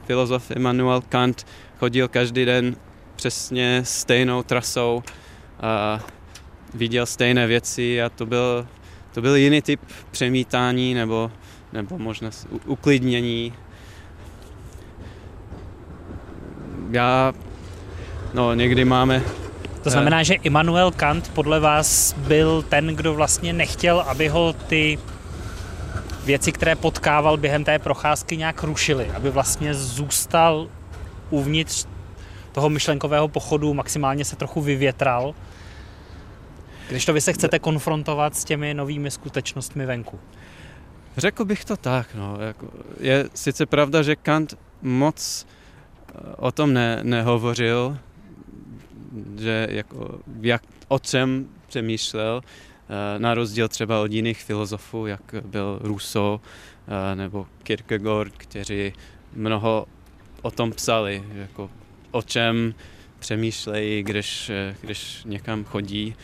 filozof 0.07 0.51
Immanuel 0.51 1.01
Kant 1.09 1.45
chodil 1.79 2.07
každý 2.07 2.45
den 2.45 2.75
přesně 3.15 3.81
stejnou 3.83 4.43
trasou 4.43 5.03
a 5.59 5.99
viděl 6.73 7.05
stejné 7.05 7.47
věci 7.47 8.01
a 8.01 8.09
to 8.09 8.25
byl, 8.25 8.67
to 9.13 9.21
byl 9.21 9.35
jiný 9.35 9.61
typ 9.61 9.81
přemítání 10.11 10.93
nebo, 10.93 11.31
nebo 11.73 11.97
možná 11.97 12.29
uklidnění. 12.65 13.53
Já, 16.91 17.33
no 18.33 18.53
někdy 18.53 18.85
máme 18.85 19.23
to 19.83 19.91
znamená, 19.91 20.23
že 20.23 20.33
Immanuel 20.33 20.91
Kant 20.91 21.31
podle 21.33 21.59
vás 21.59 22.13
byl 22.13 22.61
ten, 22.61 22.87
kdo 22.87 23.13
vlastně 23.13 23.53
nechtěl, 23.53 23.99
aby 23.99 24.27
ho 24.27 24.53
ty 24.53 24.99
věci, 26.27 26.51
které 26.51 26.75
potkával 26.75 27.37
během 27.37 27.63
té 27.63 27.79
procházky, 27.79 28.37
nějak 28.37 28.63
rušily, 28.63 29.09
aby 29.15 29.29
vlastně 29.29 29.73
zůstal 29.73 30.67
uvnitř 31.29 31.85
toho 32.51 32.69
myšlenkového 32.69 33.27
pochodu, 33.27 33.73
maximálně 33.73 34.25
se 34.25 34.35
trochu 34.35 34.61
vyvětral, 34.61 35.35
když 36.89 37.05
to 37.05 37.13
vy 37.13 37.21
se 37.21 37.33
chcete 37.33 37.59
konfrontovat 37.59 38.35
s 38.35 38.43
těmi 38.43 38.73
novými 38.73 39.11
skutečnostmi 39.11 39.85
venku. 39.85 40.19
Řekl 41.17 41.45
bych 41.45 41.65
to 41.65 41.77
tak. 41.77 42.15
No. 42.15 42.37
Jako, 42.39 42.67
je 42.99 43.29
sice 43.33 43.65
pravda, 43.65 44.03
že 44.03 44.15
Kant 44.15 44.57
moc 44.81 45.45
eh, 45.45 46.35
o 46.35 46.51
tom 46.51 46.73
ne, 46.73 46.99
nehovořil, 47.03 47.97
že 49.39 49.67
jako, 49.71 50.19
jak, 50.41 50.61
o 50.87 50.99
čem 50.99 51.47
přemýšlel, 51.67 52.41
na 53.17 53.33
rozdíl 53.33 53.67
třeba 53.67 54.01
od 54.01 54.11
jiných 54.11 54.43
filozofů, 54.43 55.05
jak 55.05 55.21
byl 55.45 55.79
Rousseau 55.81 56.39
eh, 56.39 57.15
nebo 57.15 57.47
Kierkegaard, 57.63 58.33
kteří 58.37 58.93
mnoho 59.33 59.85
o 60.41 60.51
tom 60.51 60.71
psali, 60.71 61.23
jako 61.35 61.69
o 62.11 62.21
čem 62.21 62.73
přemýšlejí, 63.19 64.03
když, 64.03 64.51
když 64.81 65.21
někam 65.25 65.63
chodí. 65.63 66.15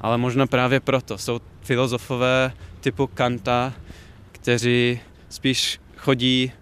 Ale 0.00 0.18
možná 0.18 0.46
právě 0.46 0.80
proto 0.80 1.18
jsou 1.18 1.40
filozofové 1.62 2.52
typu 2.80 3.06
Kanta, 3.06 3.72
kteří 4.32 5.00
spíš 5.28 5.80
chodí 5.96 6.52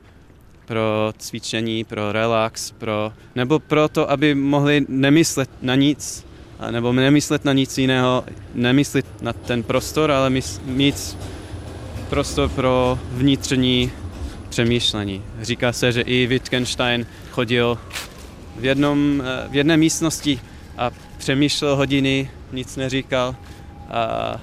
pro 0.67 1.13
cvičení, 1.19 1.85
pro 1.85 2.13
relax, 2.13 2.71
pro, 2.71 3.13
nebo 3.35 3.59
proto, 3.59 4.11
aby 4.11 4.35
mohli 4.35 4.87
nemyslet 4.89 5.51
na 5.63 5.75
nic, 5.75 6.27
nebo 6.71 6.93
nemyslet 6.93 7.45
na 7.45 7.53
nic 7.53 7.79
jiného, 7.79 8.25
nemyslet 8.55 9.07
na 9.23 9.33
ten 9.33 9.63
prostor, 9.63 10.11
ale 10.11 10.31
mít 10.65 11.17
prostor 12.09 12.49
pro 12.49 12.99
vnitřní 13.13 13.93
přemýšlení. 14.49 15.23
Říká 15.41 15.73
se, 15.73 15.93
že 15.93 16.01
i 16.01 16.27
Wittgenstein 16.27 17.07
chodil 17.31 17.79
v, 18.57 18.65
jednom, 18.65 19.23
eh, 19.25 19.49
v 19.49 19.57
jedné 19.57 19.77
místnosti 19.77 20.41
a 20.79 20.91
přemýšlel 21.19 21.77
hodiny, 21.77 22.31
nic 22.53 22.77
neříkal 22.77 23.37
a 23.89 24.41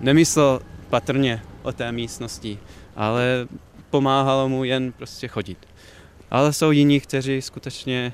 nemyslel 0.00 0.60
patrně 0.90 1.42
o 1.62 1.72
té 1.72 1.92
místnosti, 1.92 2.58
ale 2.96 3.46
pomáhalo 3.90 4.48
mu 4.48 4.64
jen 4.64 4.92
prostě 4.92 5.28
chodit. 5.28 5.58
Ale 6.30 6.52
jsou 6.52 6.70
jiní, 6.70 7.00
kteří 7.00 7.42
skutečně 7.42 8.12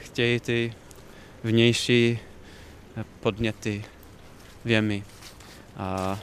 chtějí 0.00 0.40
ty 0.40 0.72
vnější 1.44 2.18
podněty 3.20 3.84
věmy. 4.64 5.04
A, 5.76 6.18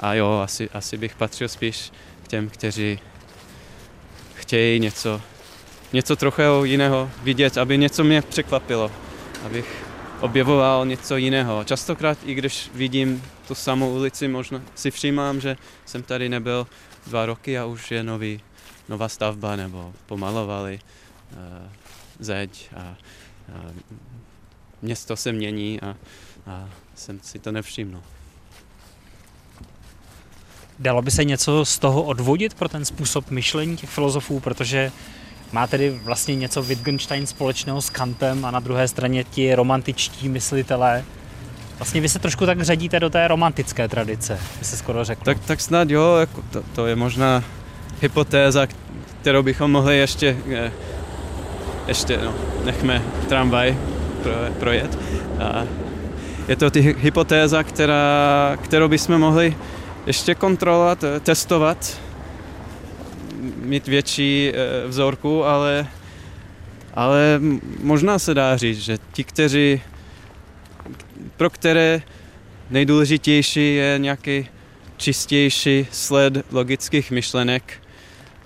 a 0.00 0.14
jo, 0.14 0.40
asi, 0.44 0.70
asi 0.70 0.96
bych 0.96 1.14
patřil 1.14 1.48
spíš 1.48 1.92
k 2.24 2.28
těm, 2.28 2.48
kteří 2.48 2.98
chtějí 4.34 4.80
něco, 4.80 5.20
něco 5.92 6.16
trochu 6.16 6.64
jiného 6.64 7.10
vidět, 7.22 7.58
aby 7.58 7.78
něco 7.78 8.04
mě 8.04 8.22
překvapilo, 8.22 8.90
abych 9.46 9.84
objevoval 10.20 10.86
něco 10.86 11.16
jiného. 11.16 11.64
Častokrát, 11.64 12.18
i 12.24 12.34
když 12.34 12.70
vidím 12.74 13.22
tu 13.48 13.54
samou 13.54 13.94
ulici, 13.94 14.28
možná 14.28 14.62
si 14.74 14.90
všímám, 14.90 15.40
že 15.40 15.56
jsem 15.86 16.02
tady 16.02 16.28
nebyl 16.28 16.66
dva 17.06 17.26
roky 17.26 17.58
a 17.58 17.64
už 17.64 17.90
je 17.90 18.02
nový, 18.02 18.40
nová 18.88 19.08
stavba 19.08 19.56
nebo 19.56 19.92
pomalovali 20.06 20.80
uh, 21.32 21.38
zeď 22.18 22.68
a, 22.76 22.80
a 22.80 22.96
město 24.82 25.16
se 25.16 25.32
mění 25.32 25.80
a, 25.80 25.96
a 26.46 26.68
jsem 26.94 27.20
si 27.22 27.38
to 27.38 27.52
nevšiml. 27.52 28.00
Dalo 30.78 31.02
by 31.02 31.10
se 31.10 31.24
něco 31.24 31.64
z 31.64 31.78
toho 31.78 32.02
odvodit 32.02 32.54
pro 32.54 32.68
ten 32.68 32.84
způsob 32.84 33.30
myšlení 33.30 33.76
těch 33.76 33.90
filozofů, 33.90 34.40
protože 34.40 34.92
má 35.52 35.66
tedy 35.66 35.90
vlastně 35.90 36.34
něco 36.34 36.62
Wittgenstein 36.62 37.26
společného 37.26 37.82
s 37.82 37.90
Kantem 37.90 38.44
a 38.44 38.50
na 38.50 38.60
druhé 38.60 38.88
straně 38.88 39.24
ti 39.24 39.54
romantičtí 39.54 40.28
myslitelé. 40.28 41.04
Vlastně 41.78 42.00
vy 42.00 42.08
se 42.08 42.18
trošku 42.18 42.46
tak 42.46 42.62
řadíte 42.62 43.00
do 43.00 43.10
té 43.10 43.28
romantické 43.28 43.88
tradice, 43.88 44.40
by 44.58 44.64
se 44.64 44.76
skoro 44.76 45.04
řekl. 45.04 45.24
Tak, 45.24 45.44
tak 45.44 45.60
snad 45.60 45.90
jo, 45.90 46.16
jako 46.16 46.44
to, 46.50 46.62
to 46.74 46.86
je 46.86 46.96
možná 46.96 47.44
hypotéza, 48.00 48.66
kterou 49.20 49.42
bychom 49.42 49.72
mohli 49.72 49.98
ještě, 49.98 50.36
eh, 50.52 50.72
ještě 51.86 52.16
no, 52.16 52.34
nechme 52.64 53.02
tramvaj 53.28 53.76
projet. 54.58 54.98
A 55.40 55.64
je 56.48 56.56
to 56.56 56.70
ty 56.70 56.96
hypotéza, 56.98 57.62
která, 57.62 58.58
kterou 58.62 58.88
bychom 58.88 59.18
mohli 59.18 59.56
ještě 60.06 60.34
kontrolovat, 60.34 61.04
eh, 61.04 61.20
testovat, 61.20 62.00
mít 63.56 63.88
větší 63.88 64.52
eh, 64.54 64.86
vzorku, 64.86 65.44
ale, 65.44 65.86
ale 66.94 67.40
možná 67.82 68.18
se 68.18 68.34
dá 68.34 68.56
říct, 68.56 68.78
že 68.78 68.98
ti, 69.12 69.24
kteří, 69.24 69.80
pro 71.36 71.50
které 71.50 72.02
nejdůležitější 72.70 73.74
je 73.74 73.98
nějaký 73.98 74.48
čistější 74.96 75.86
sled 75.90 76.52
logických 76.52 77.10
myšlenek, 77.10 77.82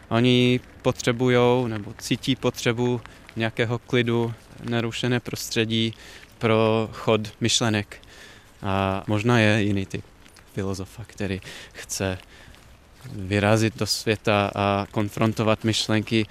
oni 0.08 0.60
potřebují 0.82 1.68
nebo 1.68 1.92
cítí 1.98 2.36
potřebu 2.36 3.00
nějakého 3.36 3.78
klidu, 3.78 4.34
narušené 4.68 5.20
prostředí 5.20 5.94
pro 6.38 6.88
chod 6.92 7.20
myšlenek. 7.40 8.02
A 8.62 9.04
možná 9.06 9.38
je 9.38 9.62
jiný 9.62 9.86
typ 9.86 10.04
filozofa, 10.54 11.04
který 11.06 11.40
chce 11.72 12.18
vyrazit 13.12 13.76
do 13.76 13.86
světa 13.86 14.50
a 14.54 14.86
konfrontovat 14.90 15.64
myšlenky 15.64 16.26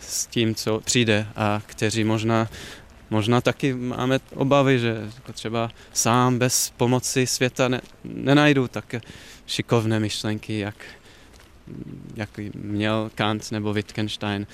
s 0.00 0.26
tím, 0.26 0.54
co 0.54 0.80
přijde 0.80 1.26
a 1.36 1.62
kteří 1.66 2.04
možná, 2.04 2.48
možná 3.10 3.40
taky 3.40 3.74
máme 3.74 4.20
obavy, 4.34 4.78
že 4.78 5.10
jako 5.14 5.32
třeba 5.32 5.70
sám 5.92 6.38
bez 6.38 6.72
pomoci 6.76 7.26
světa 7.26 7.68
ne, 7.68 7.80
nenajdu 8.04 8.68
tak 8.68 8.94
šikovné 9.46 10.00
myšlenky, 10.00 10.58
jak, 10.58 10.76
jak 12.14 12.30
měl 12.54 13.10
Kant 13.14 13.52
nebo 13.52 13.72
Wittgenstein, 13.72 14.46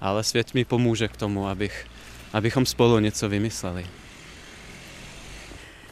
ale 0.00 0.24
svět 0.24 0.54
mi 0.54 0.64
pomůže 0.64 1.08
k 1.08 1.16
tomu, 1.16 1.48
abych, 1.48 1.86
abychom 2.32 2.66
spolu 2.66 2.98
něco 2.98 3.28
vymysleli. 3.28 3.82
Je 3.82 3.88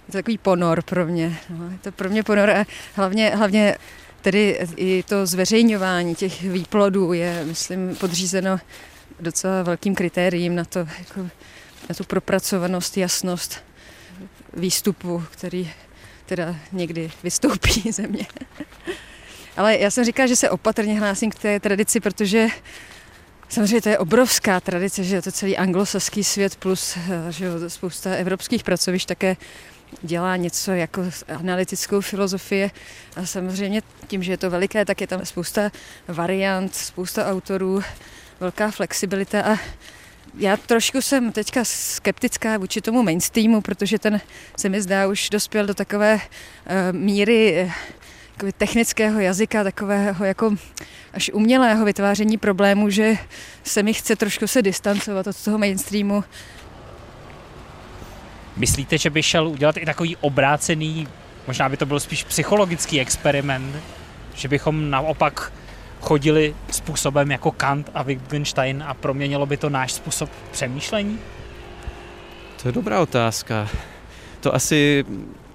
to 0.07 0.13
takový 0.13 0.39
ponor 0.39 0.83
pro 0.83 1.07
mě. 1.07 1.39
No, 1.51 1.71
je 1.71 1.79
to 1.79 1.93
pro 1.93 2.11
mě 2.11 2.23
ponor 2.23 2.51
a 2.51 2.65
hlavně, 2.95 3.37
hlavně 3.37 3.77
Tedy 4.25 4.59
i 4.77 5.03
to 5.03 5.27
zveřejňování 5.27 6.15
těch 6.15 6.43
výplodů 6.43 7.13
je, 7.13 7.45
myslím, 7.45 7.97
podřízeno 7.97 8.61
docela 9.21 9.63
velkým 9.63 9.95
kritériím 9.95 10.55
na 10.55 10.65
to, 10.65 10.79
jako, 10.79 11.21
na 11.89 11.95
tu 11.97 12.05
propracovanost, 12.05 12.97
jasnost 12.97 13.65
výstupu, 14.53 15.25
který 15.31 15.71
teda 16.27 16.57
někdy 16.73 17.11
vystoupí 17.23 17.83
ze 17.93 18.07
mě. 18.07 18.27
Ale 19.57 19.79
já 19.79 19.91
jsem 19.91 20.05
říkala, 20.05 20.27
že 20.27 20.37
se 20.37 20.51
opatrně 20.51 21.01
hlásím 21.01 21.31
k 21.31 21.39
té 21.39 21.61
tradici, 21.61 22.01
protože 22.01 22.49
samozřejmě 23.49 23.81
to 23.81 23.89
je 23.89 23.99
obrovská 23.99 24.61
tradice, 24.61 25.05
že 25.05 25.23
to 25.23 25.33
celý 25.33 25.57
anglosaský 25.57 26.25
svět 26.25 26.57
plus 26.57 26.99
že 27.31 27.71
spousta 27.71 28.15
evropských 28.15 28.65
pracovišť 28.65 29.09
také 29.09 29.37
dělá 30.03 30.37
něco 30.37 30.73
jako 30.73 31.03
analytickou 31.39 32.01
filozofii 32.01 32.71
a 33.17 33.27
samozřejmě 33.27 33.83
tím, 34.07 34.23
že 34.23 34.33
je 34.33 34.37
to 34.37 34.51
veliké, 34.51 34.85
tak 34.85 35.01
je 35.01 35.07
tam 35.07 35.27
spousta 35.27 35.71
variant, 36.09 36.75
spousta 36.75 37.31
autorů, 37.31 37.83
velká 38.41 38.71
flexibilita. 38.71 39.43
A 39.43 39.57
já 40.35 40.57
trošku 40.57 41.03
jsem 41.03 41.33
teďka 41.33 41.65
skeptická 41.65 42.59
vůči 42.59 42.81
tomu 42.81 43.03
mainstreamu, 43.03 43.61
protože 43.61 43.99
ten 43.99 44.21
se 44.59 44.69
mi 44.69 44.83
zdá 44.83 45.07
už 45.07 45.31
dospěl 45.31 45.67
do 45.67 45.75
takové 45.75 46.15
uh, 46.15 46.21
míry 46.93 47.65
uh, 47.65 47.73
technického 48.57 49.21
jazyka, 49.21 49.65
takového 49.65 50.25
jako 50.25 50.55
až 51.13 51.31
umělého 51.35 51.85
vytváření 51.85 52.39
problémů, 52.39 52.91
že 52.91 53.15
se 53.65 53.83
mi 53.83 53.95
chce 53.95 54.17
trošku 54.17 54.47
se 54.47 54.63
distancovat 54.63 55.27
od 55.27 55.45
toho 55.45 55.59
mainstreamu 55.59 56.25
Myslíte, 58.57 58.99
že 58.99 59.11
by 59.11 59.23
šel 59.23 59.49
udělat 59.49 59.77
i 59.77 59.87
takový 59.87 60.17
obrácený, 60.17 61.09
možná 61.47 61.69
by 61.69 61.77
to 61.77 61.87
byl 61.87 62.01
spíš 62.01 62.25
psychologický 62.25 63.01
experiment, 63.01 63.77
že 64.35 64.49
bychom 64.49 64.91
naopak 64.91 65.53
chodili 66.01 66.55
způsobem 66.71 67.31
jako 67.31 67.51
Kant 67.51 67.91
a 67.95 68.03
Wittgenstein 68.03 68.85
a 68.87 68.95
proměnilo 68.95 69.47
by 69.47 69.57
to 69.57 69.71
náš 69.71 69.93
způsob 69.93 70.31
přemýšlení? 70.51 71.19
To 72.63 72.69
je 72.69 72.73
dobrá 72.73 73.01
otázka. 73.01 73.69
To 74.41 74.55
asi 74.55 75.05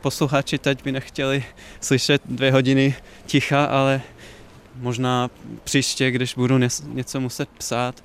posluchači 0.01 0.57
teď 0.57 0.83
by 0.83 0.91
nechtěli 0.91 1.43
slyšet 1.81 2.21
dvě 2.25 2.51
hodiny 2.51 2.95
ticha, 3.25 3.65
ale 3.65 4.01
možná 4.75 5.29
příště, 5.63 6.11
když 6.11 6.33
budu 6.33 6.57
něco 6.83 7.19
muset 7.19 7.49
psát, 7.49 8.03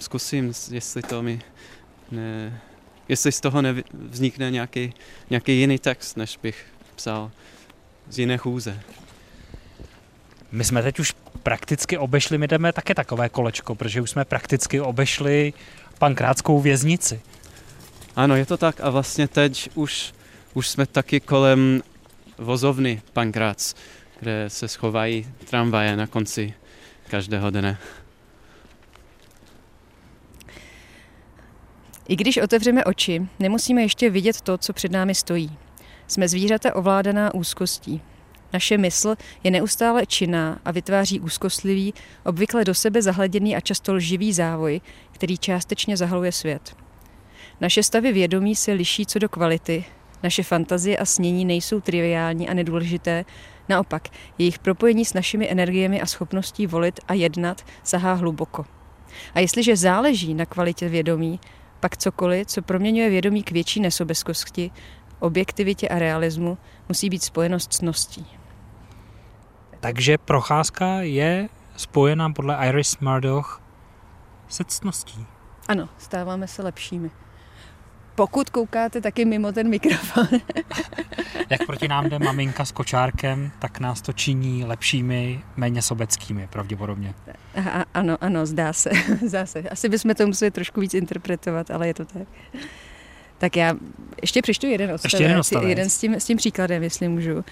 zkusím, 0.00 0.52
jestli 0.70 1.02
to 1.02 1.22
mi 1.22 1.40
ne, 2.10 2.60
jestli 3.08 3.32
z 3.32 3.40
toho 3.40 3.62
nevznikne 3.62 4.50
nějaký, 4.50 4.94
nějaký 5.30 5.58
jiný 5.58 5.78
text, 5.78 6.16
než 6.16 6.38
bych 6.42 6.64
psal 6.96 7.30
z 8.08 8.18
jiné 8.18 8.38
chůze. 8.38 8.80
My 10.52 10.64
jsme 10.64 10.82
teď 10.82 10.98
už 10.98 11.14
prakticky 11.42 11.98
obešli, 11.98 12.38
my 12.38 12.48
jdeme 12.48 12.72
také 12.72 12.94
takové 12.94 13.28
kolečko, 13.28 13.74
protože 13.74 14.00
už 14.00 14.10
jsme 14.10 14.24
prakticky 14.24 14.80
obešli 14.80 15.52
pankrátskou 15.98 16.60
věznici. 16.60 17.20
Ano, 18.16 18.36
je 18.36 18.46
to 18.46 18.56
tak 18.56 18.80
a 18.80 18.90
vlastně 18.90 19.28
teď 19.28 19.70
už, 19.74 20.12
už 20.54 20.68
jsme 20.68 20.86
taky 20.86 21.20
kolem 21.20 21.82
vozovny 22.38 23.02
Pankrác, 23.12 23.74
kde 24.20 24.44
se 24.48 24.68
schovají 24.68 25.26
tramvaje 25.50 25.96
na 25.96 26.06
konci 26.06 26.54
každého 27.10 27.50
dne. 27.50 27.78
I 32.08 32.16
když 32.16 32.36
otevřeme 32.36 32.84
oči, 32.84 33.28
nemusíme 33.38 33.82
ještě 33.82 34.10
vidět 34.10 34.40
to, 34.40 34.58
co 34.58 34.72
před 34.72 34.92
námi 34.92 35.14
stojí. 35.14 35.58
Jsme 36.06 36.28
zvířata 36.28 36.76
ovládaná 36.76 37.34
úzkostí. 37.34 38.02
Naše 38.52 38.78
mysl 38.78 39.14
je 39.44 39.50
neustále 39.50 40.06
činná 40.06 40.60
a 40.64 40.70
vytváří 40.70 41.20
úzkostlivý, 41.20 41.94
obvykle 42.24 42.64
do 42.64 42.74
sebe 42.74 43.02
zahleděný 43.02 43.56
a 43.56 43.60
často 43.60 43.94
lživý 43.94 44.32
závoj, 44.32 44.80
který 45.12 45.38
částečně 45.38 45.96
zahaluje 45.96 46.32
svět. 46.32 46.76
Naše 47.60 47.82
stavy 47.82 48.12
vědomí 48.12 48.56
se 48.56 48.72
liší 48.72 49.06
co 49.06 49.18
do 49.18 49.28
kvality, 49.28 49.84
naše 50.22 50.42
fantazie 50.42 50.96
a 50.96 51.04
snění 51.04 51.44
nejsou 51.44 51.80
triviální 51.80 52.48
a 52.48 52.54
nedůležité, 52.54 53.24
naopak, 53.68 54.08
jejich 54.38 54.58
propojení 54.58 55.04
s 55.04 55.14
našimi 55.14 55.50
energiemi 55.50 56.00
a 56.00 56.06
schopností 56.06 56.66
volit 56.66 57.00
a 57.08 57.14
jednat 57.14 57.64
sahá 57.82 58.12
hluboko. 58.12 58.64
A 59.34 59.40
jestliže 59.40 59.76
záleží 59.76 60.34
na 60.34 60.46
kvalitě 60.46 60.88
vědomí, 60.88 61.40
pak 61.80 61.96
cokoliv, 61.96 62.46
co 62.46 62.62
proměňuje 62.62 63.10
vědomí 63.10 63.42
k 63.42 63.50
větší 63.50 63.80
nesobeskosti, 63.80 64.70
objektivitě 65.18 65.88
a 65.88 65.98
realismu, 65.98 66.58
musí 66.88 67.10
být 67.10 67.22
spojeno 67.22 67.60
s 67.60 67.68
cností. 67.68 68.26
Takže 69.80 70.18
procházka 70.18 70.86
je 71.00 71.48
spojená 71.76 72.30
podle 72.30 72.68
Iris 72.68 72.98
Murdoch 72.98 73.62
se 74.48 74.64
ctností. 74.64 75.26
Ano, 75.68 75.88
stáváme 75.98 76.48
se 76.48 76.62
lepšími. 76.62 77.10
Pokud 78.20 78.50
koukáte 78.50 79.00
taky 79.00 79.24
mimo 79.24 79.52
ten 79.52 79.68
mikrofon. 79.68 80.28
Jak 81.50 81.66
proti 81.66 81.88
nám 81.88 82.08
jde 82.08 82.18
maminka 82.18 82.64
s 82.64 82.72
kočárkem, 82.72 83.50
tak 83.58 83.80
nás 83.80 84.02
to 84.02 84.12
činí 84.12 84.64
lepšími, 84.64 85.40
méně 85.56 85.82
sobeckými 85.82 86.46
pravděpodobně. 86.46 87.14
A, 87.54 87.84
ano, 87.94 88.16
ano, 88.20 88.46
zdá 88.46 88.72
se, 88.72 88.90
zdá 89.26 89.46
se. 89.46 89.60
Asi 89.60 89.88
bychom 89.88 90.14
to 90.14 90.26
museli 90.26 90.50
trošku 90.50 90.80
víc 90.80 90.94
interpretovat, 90.94 91.70
ale 91.70 91.86
je 91.86 91.94
to 91.94 92.04
tak. 92.04 92.28
Tak 93.38 93.56
já 93.56 93.74
ještě 94.22 94.42
přečtu 94.42 94.66
jeden 94.66 94.90
odstavec, 94.90 95.12
ještě 95.12 95.24
jeden, 95.24 95.38
odstavec. 95.38 95.68
jeden 95.68 95.90
s, 95.90 95.98
tím, 95.98 96.14
s 96.14 96.24
tím 96.24 96.36
příkladem, 96.36 96.82
jestli 96.82 97.08
můžu. 97.08 97.44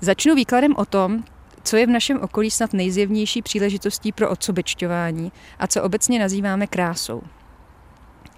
Začnu 0.00 0.34
výkladem 0.34 0.74
o 0.76 0.84
tom, 0.84 1.24
co 1.64 1.76
je 1.76 1.86
v 1.86 1.90
našem 1.90 2.20
okolí 2.20 2.50
snad 2.50 2.72
nejzjevnější 2.72 3.42
příležitostí 3.42 4.12
pro 4.12 4.30
odsobečťování 4.30 5.32
a 5.58 5.66
co 5.66 5.82
obecně 5.82 6.18
nazýváme 6.18 6.66
krásou. 6.66 7.22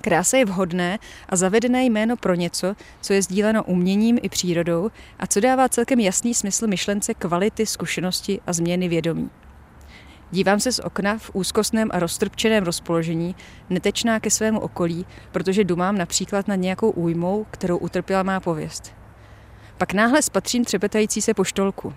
Krása 0.01 0.37
je 0.37 0.45
vhodné 0.45 0.99
a 1.29 1.37
zavedené 1.37 1.85
jméno 1.85 2.17
pro 2.17 2.35
něco, 2.35 2.77
co 3.01 3.13
je 3.13 3.23
sdíleno 3.23 3.65
uměním 3.65 4.19
i 4.23 4.29
přírodou 4.29 4.91
a 5.19 5.27
co 5.27 5.41
dává 5.41 5.69
celkem 5.69 6.01
jasný 6.01 6.35
smysl 6.35 6.67
myšlence 6.67 7.15
kvality, 7.15 7.67
zkušenosti 7.67 8.41
a 8.47 8.53
změny 8.53 8.89
vědomí. 8.89 9.31
Dívám 10.31 10.61
se 10.61 10.73
z 10.73 10.79
okna 10.79 11.19
v 11.19 11.31
úzkostném 11.33 11.89
a 11.93 11.99
roztrpčeném 11.99 12.65
rozpoložení, 12.65 13.37
netečná 13.71 14.21
ke 14.21 14.31
svému 14.31 14.61
okolí, 14.61 15.07
protože 15.33 15.65
dumám 15.65 15.99
například 15.99 16.49
nad 16.49 16.57
nějakou 16.57 16.91
újmou, 16.91 17.47
kterou 17.51 17.79
utrpěla 17.79 18.23
má 18.23 18.41
pověst. 18.41 18.95
Pak 19.79 19.93
náhle 19.93 20.23
spatřím 20.23 20.65
třepetající 20.65 21.23
se 21.23 21.35
poštolku. 21.35 21.95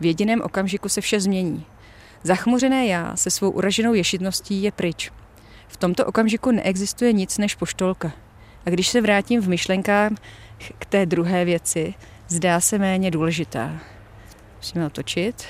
V 0.00 0.04
jediném 0.04 0.40
okamžiku 0.42 0.88
se 0.88 1.00
vše 1.00 1.20
změní. 1.20 1.66
Zachmuřené 2.22 2.86
já 2.86 3.16
se 3.16 3.30
svou 3.30 3.50
uraženou 3.50 3.94
ješitností 3.94 4.62
je 4.62 4.72
pryč. 4.72 5.10
V 5.74 5.76
tomto 5.76 6.06
okamžiku 6.06 6.50
neexistuje 6.50 7.12
nic 7.12 7.38
než 7.38 7.54
poštolka. 7.54 8.12
A 8.66 8.70
když 8.70 8.88
se 8.88 9.00
vrátím 9.00 9.40
v 9.40 9.48
myšlenkách 9.48 10.12
k 10.78 10.86
té 10.86 11.06
druhé 11.06 11.44
věci, 11.44 11.94
zdá 12.28 12.60
se 12.60 12.78
méně 12.78 13.10
důležitá. 13.10 13.80
Musíme 14.56 14.86
otočit. 14.86 15.44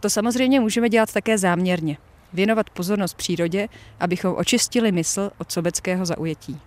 To 0.00 0.10
samozřejmě 0.10 0.60
můžeme 0.60 0.88
dělat 0.88 1.12
také 1.12 1.38
záměrně. 1.38 1.96
Věnovat 2.32 2.70
pozornost 2.70 3.14
přírodě, 3.14 3.68
abychom 4.00 4.34
očistili 4.36 4.92
mysl 4.92 5.30
od 5.38 5.52
sobeckého 5.52 6.06
zaujetí 6.06 6.60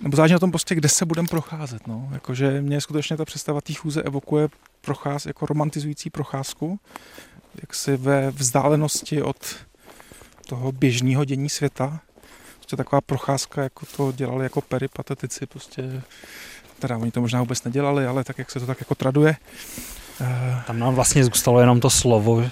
nebo 0.00 0.16
záleží 0.16 0.32
na 0.32 0.38
tom 0.38 0.50
prostě, 0.50 0.74
kde 0.74 0.88
se 0.88 1.06
budeme 1.06 1.28
procházet. 1.28 1.86
No. 1.86 2.08
Jakože 2.12 2.60
mě 2.60 2.80
skutečně 2.80 3.16
ta 3.16 3.24
představa 3.24 3.60
té 3.60 3.74
chůze 3.74 4.02
evokuje 4.02 4.48
procház, 4.80 5.26
jako 5.26 5.46
romantizující 5.46 6.10
procházku, 6.10 6.80
jak 7.60 7.74
si 7.74 7.96
ve 7.96 8.30
vzdálenosti 8.30 9.22
od 9.22 9.56
toho 10.46 10.72
běžného 10.72 11.24
dění 11.24 11.48
světa. 11.48 12.00
Prostě 12.56 12.76
taková 12.76 13.00
procházka, 13.00 13.62
jako 13.62 13.86
to 13.96 14.12
dělali 14.12 14.44
jako 14.44 14.60
peripatetici, 14.60 15.46
prostě 15.46 16.02
teda 16.78 16.96
oni 16.96 17.10
to 17.10 17.20
možná 17.20 17.40
vůbec 17.40 17.64
nedělali, 17.64 18.06
ale 18.06 18.24
tak, 18.24 18.38
jak 18.38 18.50
se 18.50 18.60
to 18.60 18.66
tak 18.66 18.80
jako 18.80 18.94
traduje. 18.94 19.36
Eh, 20.20 20.62
Tam 20.66 20.78
nám 20.78 20.94
vlastně 20.94 21.24
zůstalo 21.24 21.60
jenom 21.60 21.80
to 21.80 21.90
slovo, 21.90 22.44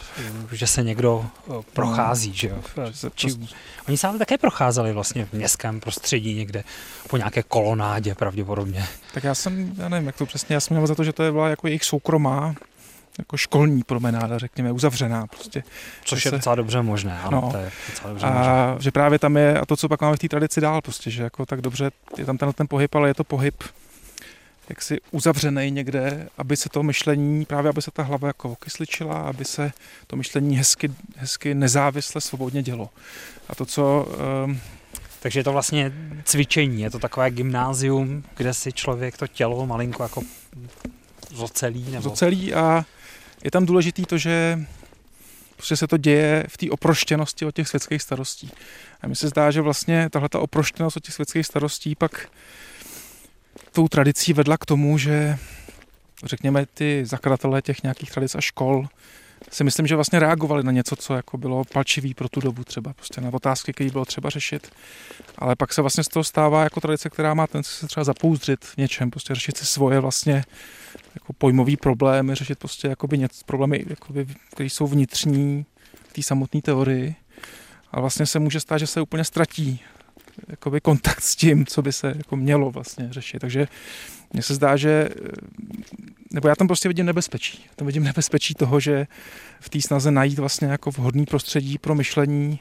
že 0.52 0.66
se 0.66 0.82
někdo 0.82 1.26
eh, 1.26 1.52
prochází, 1.72 2.34
že 2.34 2.48
jo. 2.48 2.56
Či, 3.14 3.28
oni 3.88 3.96
se 3.96 4.06
ale 4.08 4.18
také 4.18 4.38
procházeli 4.38 4.92
vlastně 4.92 5.24
v 5.24 5.32
městském 5.32 5.80
prostředí 5.80 6.34
někde 6.34 6.64
po 7.08 7.16
nějaké 7.16 7.42
kolonádě 7.42 8.14
pravděpodobně. 8.14 8.86
Tak 9.14 9.24
já 9.24 9.34
jsem, 9.34 9.72
já 9.78 9.88
nevím, 9.88 10.06
jak 10.06 10.16
to 10.16 10.26
přesně, 10.26 10.54
já 10.54 10.60
jsem 10.60 10.76
měl 10.76 10.86
za 10.86 10.94
to, 10.94 11.04
že 11.04 11.12
to 11.12 11.22
je 11.22 11.32
byla 11.32 11.48
jako 11.48 11.66
jejich 11.66 11.84
soukromá 11.84 12.54
jako 13.18 13.36
školní 13.36 13.82
promenáda, 13.82 14.38
řekněme, 14.38 14.72
uzavřená. 14.72 15.26
Prostě, 15.26 15.62
Což 16.04 16.24
je 16.24 16.30
se... 16.30 16.36
docela 16.36 16.54
dobře 16.54 16.82
možné, 16.82 17.20
ano, 17.20 17.40
no, 17.40 17.50
to 17.52 17.56
je 17.58 17.70
docela 17.90 18.10
dobře 18.10 18.26
a 18.26 18.30
možné. 18.30 18.82
že 18.82 18.90
právě 18.90 19.18
tam 19.18 19.36
je, 19.36 19.60
a 19.60 19.66
to, 19.66 19.76
co 19.76 19.88
pak 19.88 20.00
máme 20.00 20.16
v 20.16 20.18
té 20.18 20.28
tradici 20.28 20.60
dál, 20.60 20.80
prostě, 20.80 21.10
že 21.10 21.22
jako 21.22 21.46
tak 21.46 21.60
dobře, 21.60 21.90
je 22.18 22.24
tam 22.24 22.38
ten, 22.38 22.52
ten 22.52 22.68
pohyb, 22.68 22.94
ale 22.94 23.08
je 23.08 23.14
to 23.14 23.24
pohyb 23.24 23.54
jaksi 24.68 25.00
uzavřený 25.10 25.70
někde, 25.70 26.28
aby 26.38 26.56
se 26.56 26.68
to 26.68 26.82
myšlení, 26.82 27.44
právě 27.44 27.68
aby 27.68 27.82
se 27.82 27.90
ta 27.90 28.02
hlava 28.02 28.28
jako 28.28 28.50
okysličila, 28.50 29.20
aby 29.20 29.44
se 29.44 29.72
to 30.06 30.16
myšlení 30.16 30.56
hezky, 30.56 30.92
hezky 31.16 31.54
nezávisle, 31.54 32.20
svobodně 32.20 32.62
dělo. 32.62 32.90
A 33.48 33.54
to, 33.54 33.66
co... 33.66 34.08
Um, 34.44 34.60
takže 35.20 35.40
je 35.40 35.44
to 35.44 35.52
vlastně 35.52 35.92
cvičení, 36.24 36.82
je 36.82 36.90
to 36.90 36.98
takové 36.98 37.30
gymnázium, 37.30 38.24
kde 38.36 38.54
si 38.54 38.72
člověk 38.72 39.16
to 39.16 39.26
tělo 39.26 39.66
malinko 39.66 40.02
jako 40.02 40.22
zocelí. 41.34 41.90
Nebo... 41.90 42.02
Zocelí 42.02 42.54
a 42.54 42.84
je 43.44 43.50
tam 43.50 43.66
důležitý 43.66 44.04
to, 44.04 44.18
že 44.18 44.60
prostě 45.56 45.76
se 45.76 45.86
to 45.86 45.96
děje 45.96 46.44
v 46.48 46.56
té 46.56 46.70
oproštěnosti 46.70 47.44
od 47.44 47.54
těch 47.54 47.68
světských 47.68 48.02
starostí. 48.02 48.50
A 49.02 49.06
mi 49.06 49.16
se 49.16 49.28
zdá, 49.28 49.50
že 49.50 49.60
vlastně 49.60 50.10
tahle 50.10 50.28
ta 50.28 50.38
oproštěnost 50.38 50.96
od 50.96 51.04
těch 51.04 51.14
světských 51.14 51.46
starostí 51.46 51.94
pak 51.94 52.28
tou 53.76 53.88
tradicí 53.88 54.32
vedla 54.32 54.58
k 54.58 54.66
tomu, 54.66 54.98
že 54.98 55.38
řekněme 56.24 56.66
ty 56.66 57.04
zakladatelé 57.04 57.62
těch 57.62 57.82
nějakých 57.82 58.10
tradic 58.10 58.34
a 58.34 58.40
škol 58.40 58.88
si 59.50 59.64
myslím, 59.64 59.86
že 59.86 59.94
vlastně 59.94 60.18
reagovali 60.18 60.62
na 60.62 60.72
něco, 60.72 60.96
co 60.96 61.14
jako 61.14 61.38
bylo 61.38 61.64
palčivý 61.64 62.14
pro 62.14 62.28
tu 62.28 62.40
dobu 62.40 62.64
třeba, 62.64 62.92
prostě 62.92 63.20
na 63.20 63.30
otázky, 63.32 63.72
které 63.72 63.90
bylo 63.90 64.04
třeba 64.04 64.30
řešit. 64.30 64.70
Ale 65.38 65.56
pak 65.56 65.72
se 65.72 65.80
vlastně 65.80 66.04
z 66.04 66.08
toho 66.08 66.24
stává 66.24 66.64
jako 66.64 66.80
tradice, 66.80 67.10
která 67.10 67.34
má 67.34 67.46
ten 67.46 67.62
se 67.62 67.86
třeba 67.86 68.04
zapouzdřit 68.04 68.64
v 68.64 68.76
něčem, 68.76 69.10
prostě 69.10 69.34
řešit 69.34 69.56
si 69.56 69.66
svoje 69.66 70.00
vlastně 70.00 70.44
jako 71.14 71.32
pojmový 71.32 71.76
problémy, 71.76 72.34
řešit 72.34 72.58
prostě 72.58 72.88
jakoby 72.88 73.18
něco, 73.18 73.44
problémy, 73.46 73.84
jakoby, 73.86 74.26
které 74.52 74.70
jsou 74.70 74.86
vnitřní 74.86 75.66
té 76.12 76.22
samotné 76.22 76.62
teorii. 76.62 77.14
A 77.92 78.00
vlastně 78.00 78.26
se 78.26 78.38
může 78.38 78.60
stát, 78.60 78.78
že 78.78 78.86
se 78.86 79.00
úplně 79.00 79.24
ztratí 79.24 79.80
jakoby 80.48 80.80
kontakt 80.80 81.20
s 81.20 81.36
tím, 81.36 81.66
co 81.66 81.82
by 81.82 81.92
se 81.92 82.14
jako 82.16 82.36
mělo 82.36 82.70
vlastně 82.70 83.08
řešit. 83.10 83.38
Takže 83.38 83.68
mně 84.32 84.42
se 84.42 84.54
zdá, 84.54 84.76
že 84.76 85.08
nebo 86.32 86.48
já 86.48 86.54
tam 86.54 86.66
prostě 86.66 86.88
vidím 86.88 87.06
nebezpečí. 87.06 87.64
Tam 87.76 87.86
vidím 87.86 88.04
nebezpečí 88.04 88.54
toho, 88.54 88.80
že 88.80 89.06
v 89.60 89.68
té 89.68 89.80
snaze 89.80 90.10
najít 90.10 90.38
vlastně 90.38 90.68
jako 90.68 90.90
vhodný 90.90 91.24
prostředí 91.24 91.78
pro 91.78 91.94
myšlení, 91.94 92.60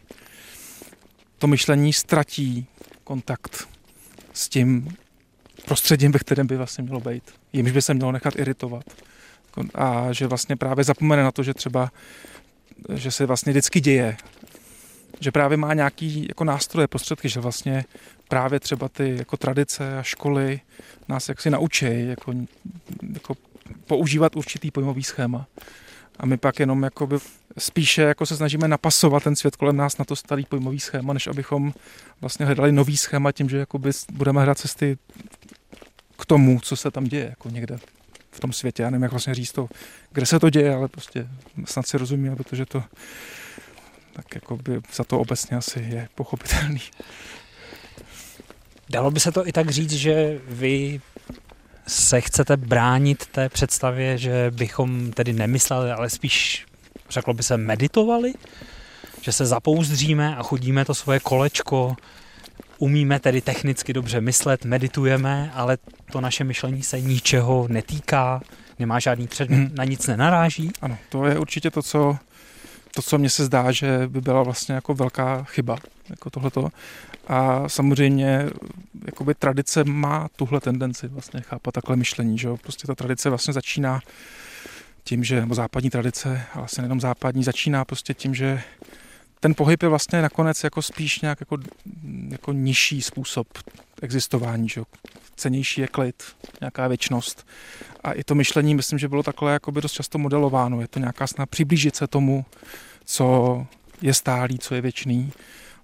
to 1.38 1.48
myšlení 1.48 1.94
ztratí 1.94 2.68
kontakt 3.04 3.68
s 4.34 4.50
tím 4.50 4.96
prostředím, 5.66 6.12
ve 6.12 6.20
kterém 6.20 6.48
by 6.48 6.58
vlastně 6.58 6.84
mělo 6.84 7.00
být. 7.00 7.24
Jimž 7.54 7.72
by 7.72 7.82
se 7.82 7.94
mělo 7.94 8.12
nechat 8.12 8.40
iritovat. 8.40 8.84
A 9.76 10.08
že 10.12 10.28
vlastně 10.28 10.56
právě 10.56 10.84
zapomene 10.84 11.24
na 11.24 11.32
to, 11.32 11.44
že 11.44 11.54
třeba 11.54 11.92
že 12.94 13.12
se 13.12 13.26
vlastně 13.26 13.52
vždycky 13.52 13.80
děje 13.80 14.18
že 15.20 15.32
právě 15.32 15.58
má 15.58 15.74
nějaký 15.74 16.26
jako 16.28 16.44
nástroje, 16.44 16.88
prostředky, 16.88 17.30
že 17.30 17.40
vlastně 17.40 17.86
právě 18.28 18.60
třeba 18.60 18.90
ty 18.90 19.16
jako 19.18 19.38
tradice 19.38 19.98
a 19.98 20.04
školy 20.04 20.62
nás 21.08 21.30
jaksi 21.30 21.50
naučí 21.50 22.08
jako, 22.08 22.34
jako 23.14 23.36
používat 23.88 24.36
určitý 24.36 24.72
pojmový 24.72 25.04
schéma. 25.04 25.48
A 26.20 26.26
my 26.26 26.38
pak 26.38 26.60
jenom 26.60 26.84
jakoby 26.84 27.16
spíše 27.58 28.02
jako 28.02 28.26
se 28.26 28.38
snažíme 28.38 28.68
napasovat 28.68 29.24
ten 29.24 29.36
svět 29.36 29.56
kolem 29.56 29.78
nás 29.78 29.98
na 29.98 30.06
to 30.06 30.16
starý 30.16 30.46
pojmový 30.46 30.80
schéma, 30.80 31.14
než 31.14 31.28
abychom 31.28 31.74
vlastně 32.22 32.46
hledali 32.46 32.72
nový 32.72 32.98
schéma 32.98 33.32
tím, 33.32 33.50
že 33.50 33.58
jakoby 33.58 33.92
budeme 34.12 34.40
hledat 34.40 34.58
cesty 34.58 34.98
k 36.20 36.26
tomu, 36.26 36.60
co 36.60 36.76
se 36.76 36.92
tam 36.92 37.04
děje 37.04 37.26
jako 37.30 37.50
někde 37.50 37.78
v 38.32 38.40
tom 38.40 38.54
světě. 38.54 38.84
Já 38.84 38.90
nevím, 38.90 39.04
jak 39.04 39.12
vlastně 39.12 39.36
říct 39.36 39.52
to, 39.52 39.70
kde 40.12 40.26
se 40.26 40.40
to 40.40 40.50
děje, 40.50 40.76
ale 40.76 40.88
prostě 40.88 41.28
snad 41.66 41.88
si 41.88 41.98
rozumíme, 41.98 42.36
protože 42.36 42.66
to 42.66 42.84
tak 44.16 44.36
jako 44.36 44.58
by 44.58 44.82
za 44.94 45.04
to 45.04 45.20
obecně 45.20 45.58
asi 45.58 45.80
je 45.80 46.08
pochopitelný. 46.16 46.82
Dalo 48.90 49.12
by 49.12 49.20
se 49.20 49.32
to 49.32 49.48
i 49.48 49.52
tak 49.52 49.70
říct, 49.70 49.92
že 49.92 50.40
vy 50.48 51.02
se 51.88 52.22
chcete 52.22 52.58
bránit 52.58 53.26
té 53.26 53.50
představě, 53.50 54.18
že 54.18 54.52
bychom 54.56 55.12
tedy 55.12 55.34
nemysleli, 55.34 55.92
ale 55.92 56.10
spíš, 56.10 56.66
řeklo 57.10 57.34
by 57.34 57.44
se, 57.44 57.58
meditovali? 57.58 58.34
Že 59.22 59.32
se 59.32 59.46
zapouzdříme 59.46 60.36
a 60.36 60.44
chodíme 60.44 60.86
to 60.86 60.96
svoje 60.96 61.20
kolečko, 61.20 61.96
umíme 62.78 63.20
tedy 63.20 63.42
technicky 63.42 63.94
dobře 63.94 64.22
myslet, 64.22 64.66
meditujeme, 64.66 65.52
ale 65.54 65.78
to 66.12 66.22
naše 66.22 66.44
myšlení 66.44 66.84
se 66.84 67.02
ničeho 67.02 67.68
netýká, 67.70 68.42
nemá 68.80 69.00
žádný 69.00 69.28
předmět, 69.28 69.58
hmm. 69.58 69.76
na 69.76 69.84
nic 69.84 70.08
nenaráží? 70.08 70.72
Ano, 70.82 70.98
to 71.10 71.26
je 71.26 71.40
určitě 71.40 71.72
to, 71.72 71.82
co 71.82 72.18
to, 72.96 73.02
co 73.02 73.18
mně 73.18 73.30
se 73.30 73.46
zdá, 73.46 73.72
že 73.72 74.08
by 74.08 74.22
byla 74.22 74.44
vlastně 74.44 74.76
jako 74.76 74.94
velká 74.94 75.44
chyba, 75.44 75.78
jako 76.10 76.30
tohleto. 76.30 76.70
A 77.28 77.70
samozřejmě 77.70 78.50
jakoby 79.06 79.36
tradice 79.36 79.84
má 79.84 80.28
tuhle 80.36 80.60
tendenci 80.60 81.08
vlastně 81.08 81.42
chápat 81.42 81.74
takhle 81.74 81.96
myšlení, 81.96 82.38
že 82.38 82.48
jo? 82.48 82.58
Prostě 82.58 82.88
ta 82.88 82.96
tradice 82.96 83.30
vlastně 83.30 83.54
začíná 83.54 84.02
tím, 85.04 85.24
že, 85.24 85.42
nebo 85.42 85.56
západní 85.56 85.90
tradice, 85.90 86.42
a 86.54 86.58
vlastně 86.58 86.82
nejenom 86.82 87.02
západní, 87.02 87.44
začíná 87.44 87.86
prostě 87.86 88.14
tím, 88.14 88.36
že 88.36 88.62
ten 89.40 89.56
pohyb 89.56 89.84
je 89.84 89.90
vlastně 89.90 90.22
nakonec 90.22 90.64
jako 90.64 90.82
spíš 90.82 91.22
nějak 91.22 91.40
jako, 91.40 91.58
jako 92.30 92.52
nižší 92.54 93.02
způsob 93.02 93.48
existování, 94.02 94.70
že 94.70 94.82
cenější 95.36 95.82
je 95.82 95.88
klid, 95.88 96.24
nějaká 96.62 96.88
věčnost. 96.88 97.48
A 98.04 98.12
i 98.12 98.24
to 98.24 98.36
myšlení, 98.36 98.76
myslím, 98.76 99.00
že 99.00 99.08
bylo 99.08 99.24
takhle 99.24 99.54
jakoby 99.54 99.82
dost 99.82 99.92
často 99.92 100.18
modelováno. 100.18 100.82
Je 100.82 100.88
to 100.88 101.00
nějaká 101.00 101.28
snaha 101.28 101.46
přiblížit 101.46 101.96
se 101.96 102.08
tomu, 102.08 102.46
co 103.06 103.68
je 104.02 104.14
stálý, 104.14 104.60
co 104.60 104.76
je 104.76 104.82
věčný. 104.82 105.32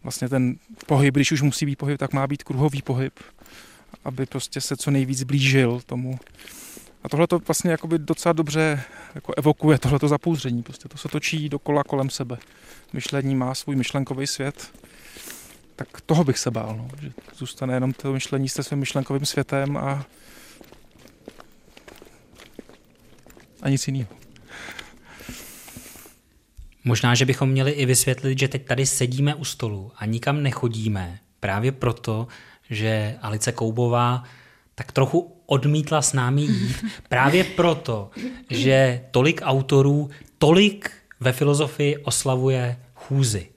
Vlastně 0.04 0.30
ten 0.30 0.56
pohyb, 0.86 1.16
když 1.16 1.32
už 1.32 1.42
musí 1.42 1.66
být 1.66 1.76
pohyb, 1.76 2.00
tak 2.00 2.14
má 2.14 2.28
být 2.28 2.44
kruhový 2.44 2.82
pohyb, 2.82 3.20
aby 4.06 4.26
prostě 4.26 4.62
se 4.62 4.78
co 4.78 4.92
nejvíc 4.92 5.24
blížil 5.24 5.82
tomu. 5.86 6.20
A 7.04 7.10
tohle 7.10 7.28
to 7.28 7.40
vlastně 7.40 7.72
jakoby 7.72 8.00
docela 8.00 8.34
dobře 8.34 8.84
jako 9.16 9.34
evokuje 9.38 9.80
tohleto 9.80 10.08
zapouzdření. 10.08 10.64
Prostě 10.64 10.90
to 10.90 10.98
se 10.98 11.08
točí 11.08 11.50
dokola 11.50 11.84
kolem 11.84 12.10
sebe. 12.10 12.38
Myšlení 12.94 13.36
má 13.36 13.56
svůj 13.56 13.76
myšlenkový 13.76 14.28
svět 14.28 14.72
tak 15.84 16.02
toho 16.02 16.24
bych 16.24 16.38
se 16.38 16.52
bál, 16.52 16.76
no, 16.78 16.88
že 17.02 17.12
zůstane 17.38 17.74
jenom 17.74 17.94
to 17.94 18.14
myšlení 18.14 18.50
se 18.50 18.64
svým 18.64 18.80
myšlenkovým 18.80 19.26
světem 19.26 19.78
a, 19.78 20.06
a 23.62 23.70
nic 23.70 23.88
jiného. 23.88 24.10
Možná, 26.84 27.16
že 27.16 27.26
bychom 27.26 27.50
měli 27.50 27.72
i 27.72 27.86
vysvětlit, 27.86 28.40
že 28.40 28.48
teď 28.48 28.66
tady 28.66 28.86
sedíme 28.86 29.36
u 29.36 29.46
stolu 29.46 29.92
a 29.96 30.06
nikam 30.06 30.44
nechodíme, 30.44 31.20
právě 31.40 31.72
proto, 31.72 32.28
že 32.70 33.18
Alice 33.22 33.52
Koubová 33.52 34.24
tak 34.76 34.92
trochu 34.92 35.41
odmítla 35.52 36.02
s 36.02 36.14
námi 36.14 36.42
jít, 36.42 36.86
právě 37.10 37.44
proto, 37.44 38.12
že 38.50 39.02
tolik 39.12 39.42
autorů, 39.44 40.10
tolik 40.38 40.92
ve 41.20 41.32
filozofii 41.32 41.98
oslavuje 41.98 42.80
chůzy. 42.96 43.50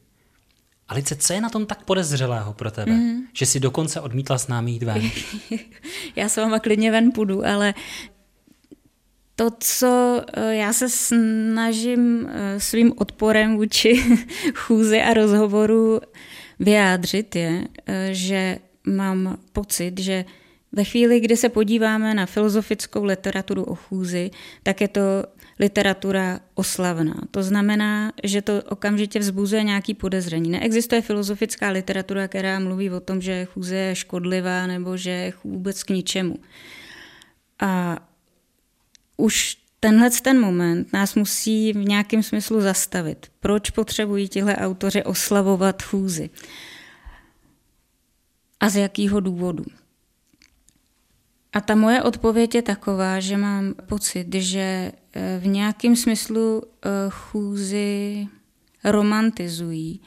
Alice, 0.88 1.16
co 1.16 1.32
je 1.32 1.40
na 1.40 1.48
tom 1.48 1.66
tak 1.66 1.84
podezřelého 1.84 2.52
pro 2.52 2.70
tebe, 2.70 2.92
mm. 2.92 3.22
že 3.32 3.46
si 3.46 3.60
dokonce 3.60 4.00
odmítla 4.00 4.38
s 4.38 4.48
námi 4.48 4.70
jít 4.70 4.82
ven? 4.82 5.02
já 6.16 6.28
s 6.28 6.36
váma 6.36 6.58
klidně 6.58 6.90
ven 6.90 7.12
půjdu, 7.12 7.46
ale 7.46 7.74
to, 9.36 9.50
co 9.58 10.22
eh, 10.32 10.54
já 10.54 10.72
se 10.72 10.88
snažím 10.88 12.28
eh, 12.28 12.60
svým 12.60 12.92
odporem 12.96 13.56
vůči 13.56 14.04
chůzi 14.54 15.02
a 15.02 15.14
rozhovoru 15.14 16.00
vyjádřit, 16.58 17.36
je, 17.36 17.64
eh, 17.86 18.08
že 18.12 18.58
mám 18.86 19.38
pocit, 19.52 20.00
že 20.00 20.24
ve 20.76 20.84
chvíli, 20.84 21.20
kdy 21.20 21.36
se 21.36 21.48
podíváme 21.48 22.14
na 22.14 22.26
filozofickou 22.26 23.04
literaturu 23.04 23.64
o 23.64 23.74
chůzi, 23.74 24.30
tak 24.62 24.80
je 24.80 24.88
to 24.88 25.00
literatura 25.58 26.40
oslavná. 26.54 27.14
To 27.30 27.42
znamená, 27.42 28.12
že 28.24 28.42
to 28.42 28.62
okamžitě 28.62 29.18
vzbuzuje 29.18 29.62
nějaký 29.62 29.94
podezření. 29.94 30.50
Neexistuje 30.50 31.02
filozofická 31.02 31.70
literatura, 31.70 32.28
která 32.28 32.58
mluví 32.58 32.90
o 32.90 33.00
tom, 33.00 33.20
že 33.20 33.44
chůze 33.44 33.76
je 33.76 33.94
škodlivá 33.94 34.66
nebo 34.66 34.96
že 34.96 35.10
je 35.10 35.32
vůbec 35.44 35.82
k 35.82 35.90
ničemu. 35.90 36.36
A 37.60 37.98
už 39.16 39.56
tenhle 39.80 40.10
ten 40.10 40.40
moment 40.40 40.92
nás 40.92 41.14
musí 41.14 41.72
v 41.72 41.76
nějakém 41.76 42.22
smyslu 42.22 42.60
zastavit. 42.60 43.26
Proč 43.40 43.70
potřebují 43.70 44.28
tihle 44.28 44.56
autoři 44.56 45.04
oslavovat 45.04 45.82
chůzy? 45.82 46.30
A 48.60 48.68
z 48.68 48.76
jakého 48.76 49.20
důvodu? 49.20 49.64
A 51.54 51.60
ta 51.60 51.74
moje 51.74 52.02
odpověď 52.02 52.54
je 52.54 52.62
taková, 52.62 53.20
že 53.20 53.36
mám 53.36 53.74
pocit, 53.86 54.34
že 54.34 54.92
eh, 55.12 55.38
v 55.42 55.46
nějakém 55.46 55.96
smyslu 55.96 56.62
eh, 56.62 56.88
chůzy 57.10 58.26
romantizují 58.84 60.00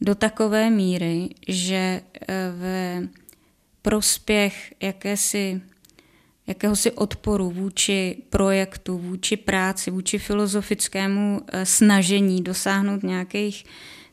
do 0.00 0.14
takové 0.14 0.70
míry, 0.70 1.28
že 1.48 1.76
eh, 1.76 2.34
v 2.56 3.08
prospěch 3.82 4.74
jakési, 4.82 5.60
jakéhosi 6.46 6.92
odporu 6.92 7.50
vůči 7.50 8.22
projektu, 8.30 8.98
vůči 8.98 9.36
práci, 9.36 9.90
vůči 9.90 10.18
filozofickému 10.18 11.40
snažení 11.64 12.42
dosáhnout 12.42 13.02
nějakých 13.02 13.64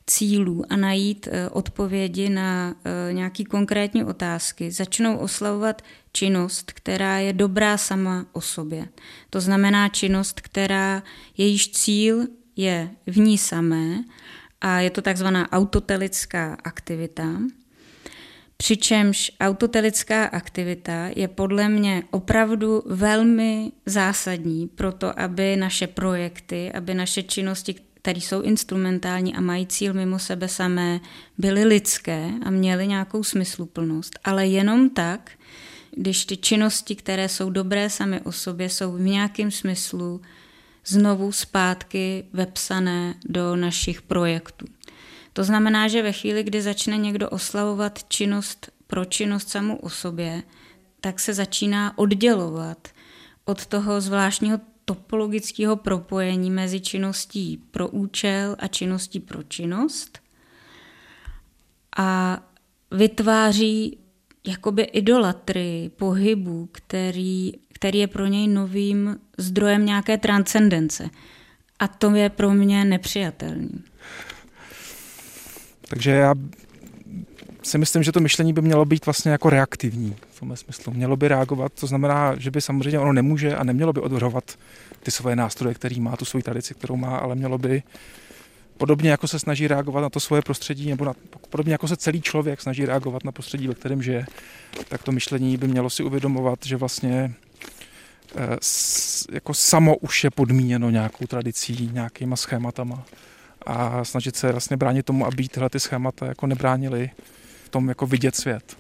cílů 0.08 0.64
a 0.70 0.76
najít 0.76 1.28
odpovědi 1.52 2.30
na 2.30 2.76
nějaké 3.12 3.44
konkrétní 3.44 4.04
otázky, 4.04 4.72
začnou 4.72 5.18
oslavovat 5.18 5.82
činnost, 6.18 6.72
která 6.72 7.20
je 7.20 7.34
dobrá 7.34 7.78
sama 7.78 8.26
o 8.34 8.42
sobě. 8.42 8.88
To 9.30 9.42
znamená 9.42 9.90
činnost, 9.90 10.42
která 10.42 11.04
jejíž 11.38 11.72
cíl 11.72 12.28
je 12.56 12.90
v 13.08 13.18
ní 13.20 13.38
samé 13.38 14.04
a 14.62 14.80
je 14.80 14.90
to 14.90 15.02
takzvaná 15.02 15.52
autotelická 15.52 16.58
aktivita. 16.64 17.28
Přičemž 18.58 19.32
autotelická 19.40 20.26
aktivita 20.26 21.10
je 21.16 21.28
podle 21.28 21.70
mě 21.70 22.04
opravdu 22.12 22.84
velmi 22.86 23.72
zásadní 23.86 24.68
pro 24.68 24.92
to, 24.92 25.20
aby 25.20 25.56
naše 25.56 25.88
projekty, 25.88 26.72
aby 26.72 26.94
naše 26.94 27.24
činnosti, 27.24 27.76
které 28.02 28.22
jsou 28.22 28.42
instrumentální 28.42 29.36
a 29.36 29.42
mají 29.42 29.68
cíl 29.68 29.94
mimo 29.94 30.20
sebe 30.20 30.48
samé, 30.48 31.00
byly 31.38 31.66
lidské 31.66 32.32
a 32.46 32.50
měly 32.50 32.88
nějakou 32.88 33.24
smysluplnost. 33.24 34.20
Ale 34.24 34.48
jenom 34.48 34.90
tak, 34.90 35.32
když 35.98 36.26
ty 36.26 36.38
činnosti, 36.38 36.96
které 36.96 37.30
jsou 37.30 37.50
dobré 37.50 37.90
sami 37.90 38.22
o 38.22 38.32
sobě, 38.32 38.70
jsou 38.70 38.92
v 38.92 39.00
nějakém 39.00 39.52
smyslu 39.52 40.22
znovu 40.86 41.32
zpátky 41.32 42.26
vepsané 42.34 43.16
do 43.26 43.56
našich 43.56 44.02
projektů. 44.02 44.66
To 45.34 45.44
znamená, 45.44 45.88
že 45.88 46.02
ve 46.02 46.12
chvíli, 46.12 46.44
kdy 46.44 46.62
začne 46.62 46.98
někdo 46.98 47.30
oslavovat 47.30 48.04
činnost 48.10 48.72
pro 48.88 49.06
činnost 49.06 49.50
samou 49.50 49.76
o 49.76 49.90
sobě, 49.90 50.44
tak 51.02 51.20
se 51.20 51.34
začíná 51.34 51.98
oddělovat 51.98 52.88
od 53.46 53.66
toho 53.66 54.02
zvláštního 54.02 54.60
topologického 54.86 55.76
propojení 55.76 56.52
mezi 56.52 56.80
činností 56.80 57.64
pro 57.72 57.88
účel 57.88 58.56
a 58.60 58.68
činností 58.68 59.20
pro 59.20 59.44
činnost 59.44 60.20
a 61.98 62.40
vytváří 62.92 63.98
jakoby 64.48 64.84
idolatry 64.84 65.92
pohybu, 65.96 66.70
který, 66.72 67.54
který 67.74 68.00
je 68.00 68.08
pro 68.08 68.26
něj 68.26 68.48
novým 68.48 69.18
zdrojem 69.38 69.86
nějaké 69.86 70.18
transcendence. 70.18 71.10
A 71.80 71.88
to 71.88 72.16
je 72.16 72.30
pro 72.30 72.54
mě 72.54 72.86
nepřijatelný. 72.86 73.84
Takže 75.90 76.12
já 76.12 76.36
si 77.64 77.78
myslím, 77.78 78.04
že 78.04 78.12
to 78.12 78.20
myšlení 78.20 78.54
by 78.54 78.62
mělo 78.62 78.86
být 78.86 79.06
vlastně 79.06 79.32
jako 79.32 79.50
reaktivní 79.50 80.16
v 80.30 80.40
tomhle 80.40 80.58
smyslu. 80.58 80.94
Mělo 80.94 81.18
by 81.18 81.28
reagovat, 81.28 81.74
to 81.80 81.88
znamená, 81.88 82.36
že 82.38 82.52
by 82.52 82.62
samozřejmě 82.62 83.00
ono 83.00 83.14
nemůže 83.14 83.56
a 83.56 83.64
nemělo 83.64 83.94
by 83.94 84.02
odvrhovat 84.02 84.58
ty 85.04 85.12
svoje 85.12 85.36
nástroje, 85.36 85.76
který 85.76 86.00
má, 86.00 86.16
tu 86.16 86.26
svoji 86.26 86.44
tradici, 86.44 86.74
kterou 86.74 86.96
má, 86.96 87.18
ale 87.18 87.36
mělo 87.36 87.58
by 87.58 87.84
podobně 88.78 89.12
jako 89.12 89.28
se 89.28 89.40
snaží 89.40 89.68
reagovat 89.68 90.02
na 90.02 90.10
to 90.10 90.20
svoje 90.20 90.42
prostředí, 90.42 90.90
nebo 90.90 91.06
na, 91.06 91.14
podobně 91.50 91.72
jako 91.72 91.88
se 91.88 91.98
celý 91.98 92.22
člověk 92.22 92.62
snaží 92.62 92.86
reagovat 92.86 93.24
na 93.24 93.32
prostředí, 93.32 93.68
ve 93.68 93.74
kterém 93.74 94.04
žije, 94.04 94.26
tak 94.90 95.04
to 95.04 95.12
myšlení 95.12 95.58
by 95.58 95.68
mělo 95.68 95.90
si 95.90 96.04
uvědomovat, 96.04 96.60
že 96.66 96.78
vlastně 96.78 97.34
eh, 98.36 98.58
jako 99.32 99.54
samo 99.54 99.98
už 99.98 100.24
je 100.24 100.30
podmíněno 100.30 100.90
nějakou 100.90 101.28
tradicí, 101.28 101.90
nějakýma 101.94 102.36
schématama 102.36 103.04
a 103.66 104.04
snažit 104.04 104.36
se 104.36 104.52
vlastně 104.52 104.78
bránit 104.78 105.06
tomu, 105.06 105.26
aby 105.26 105.48
tyhle 105.48 105.70
ty 105.70 105.80
schémata 105.80 106.26
jako 106.26 106.48
nebránili 106.48 107.10
tom 107.70 107.90
jako 107.90 108.08
vidět 108.08 108.36
svět. 108.36 108.78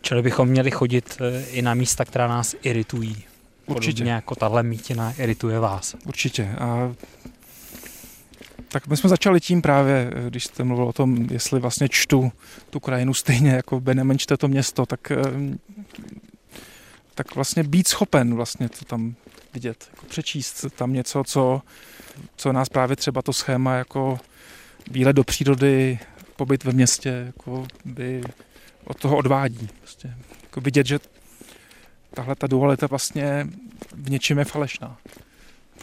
Čili 0.00 0.22
bychom 0.22 0.48
měli 0.48 0.70
chodit 0.70 1.18
eh, 1.20 1.44
i 1.50 1.62
na 1.62 1.74
místa, 1.74 2.04
která 2.04 2.28
nás 2.28 2.54
iritují. 2.62 3.27
Určitě. 3.68 3.92
Podobně 3.92 4.12
jako 4.12 4.34
tahle 4.34 4.62
mítina 4.62 5.12
irituje 5.18 5.58
vás. 5.58 5.96
Určitě. 6.06 6.48
A 6.58 6.94
tak 8.68 8.86
my 8.86 8.96
jsme 8.96 9.10
začali 9.10 9.40
tím 9.40 9.62
právě, 9.62 10.10
když 10.28 10.44
jste 10.44 10.64
mluvil 10.64 10.84
o 10.84 10.92
tom, 10.92 11.26
jestli 11.30 11.60
vlastně 11.60 11.88
čtu 11.88 12.32
tu 12.70 12.80
krajinu 12.80 13.14
stejně 13.14 13.50
jako 13.50 13.80
Benemen 13.80 14.18
čte 14.18 14.36
to 14.36 14.48
město, 14.48 14.86
tak, 14.86 15.12
tak 17.14 17.34
vlastně 17.34 17.62
být 17.62 17.88
schopen 17.88 18.34
vlastně 18.34 18.68
to 18.68 18.84
tam 18.84 19.14
vidět, 19.54 19.88
jako 19.90 20.06
přečíst 20.06 20.66
tam 20.76 20.92
něco, 20.92 21.24
co, 21.24 21.62
co 22.36 22.52
nás 22.52 22.68
právě 22.68 22.96
třeba 22.96 23.22
to 23.22 23.32
schéma 23.32 23.74
jako 23.74 24.18
výlet 24.90 25.16
do 25.16 25.24
přírody, 25.24 25.98
pobyt 26.36 26.64
ve 26.64 26.72
městě, 26.72 27.22
jako 27.26 27.66
by 27.84 28.22
od 28.84 28.98
toho 28.98 29.16
odvádí. 29.16 29.68
Prostě. 29.80 30.14
Jako 30.42 30.60
vidět, 30.60 30.86
že 30.86 30.98
tahle 32.14 32.34
ta 32.34 32.46
dualita 32.46 32.86
vlastně 32.86 33.46
v 33.92 34.10
něčem 34.10 34.38
je 34.38 34.44
falešná. 34.44 34.98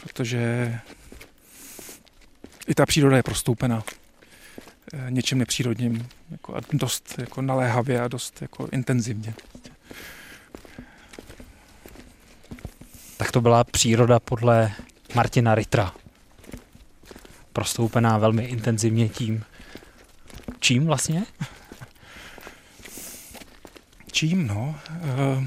Protože 0.02 0.72
i 2.66 2.74
ta 2.74 2.86
příroda 2.86 3.16
je 3.16 3.22
prostoupena 3.22 3.82
eh, 4.92 5.06
něčím 5.10 5.38
nepřírodním, 5.38 6.08
jako 6.30 6.56
a 6.56 6.60
dost 6.72 7.14
jako 7.18 7.42
naléhavě 7.42 8.00
a 8.00 8.08
dost 8.08 8.42
jako 8.42 8.68
intenzivně. 8.72 9.34
Tak 13.16 13.32
to 13.32 13.40
byla 13.40 13.64
příroda 13.64 14.20
podle 14.20 14.72
Martina 15.14 15.54
Ritra. 15.54 15.92
Prostoupená 17.52 18.18
velmi 18.18 18.44
intenzivně 18.44 19.08
tím. 19.08 19.44
Čím 20.60 20.86
vlastně? 20.86 21.26
Čím, 24.12 24.46
no? 24.46 24.80
Uh, 25.36 25.46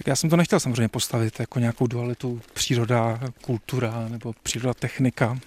tak 0.00 0.06
já 0.06 0.16
jsem 0.16 0.30
to 0.30 0.36
nechtěl 0.36 0.60
samozřejmě 0.60 0.88
postavit 0.88 1.40
jako 1.40 1.58
nějakou 1.58 1.86
dualitu 1.86 2.40
příroda, 2.52 3.20
kultura 3.40 4.08
nebo 4.08 4.32
příroda, 4.42 4.74
technika. 4.74 5.38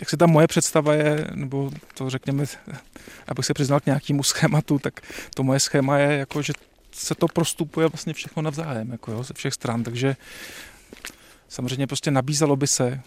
Jak 0.00 0.10
se 0.10 0.16
ta 0.16 0.26
moje 0.26 0.46
představa 0.46 0.94
je, 0.94 1.28
nebo 1.34 1.70
to 1.94 2.10
řekněme, 2.10 2.44
abych 3.28 3.46
se 3.46 3.54
přiznal 3.54 3.80
k 3.80 3.86
nějakému 3.86 4.22
schématu, 4.22 4.78
tak 4.78 5.00
to 5.34 5.42
moje 5.42 5.60
schéma 5.60 5.98
je 5.98 6.18
jako, 6.18 6.42
že 6.42 6.52
se 6.92 7.14
to 7.14 7.28
prostupuje 7.28 7.88
vlastně 7.88 8.12
všechno 8.12 8.42
navzájem, 8.42 8.92
jako 8.92 9.12
jo, 9.12 9.22
ze 9.22 9.34
všech 9.34 9.54
stran, 9.54 9.82
takže 9.82 10.16
samozřejmě 11.48 11.86
prostě 11.86 12.10
nabízelo 12.10 12.56
by 12.56 12.66
se 12.66 13.00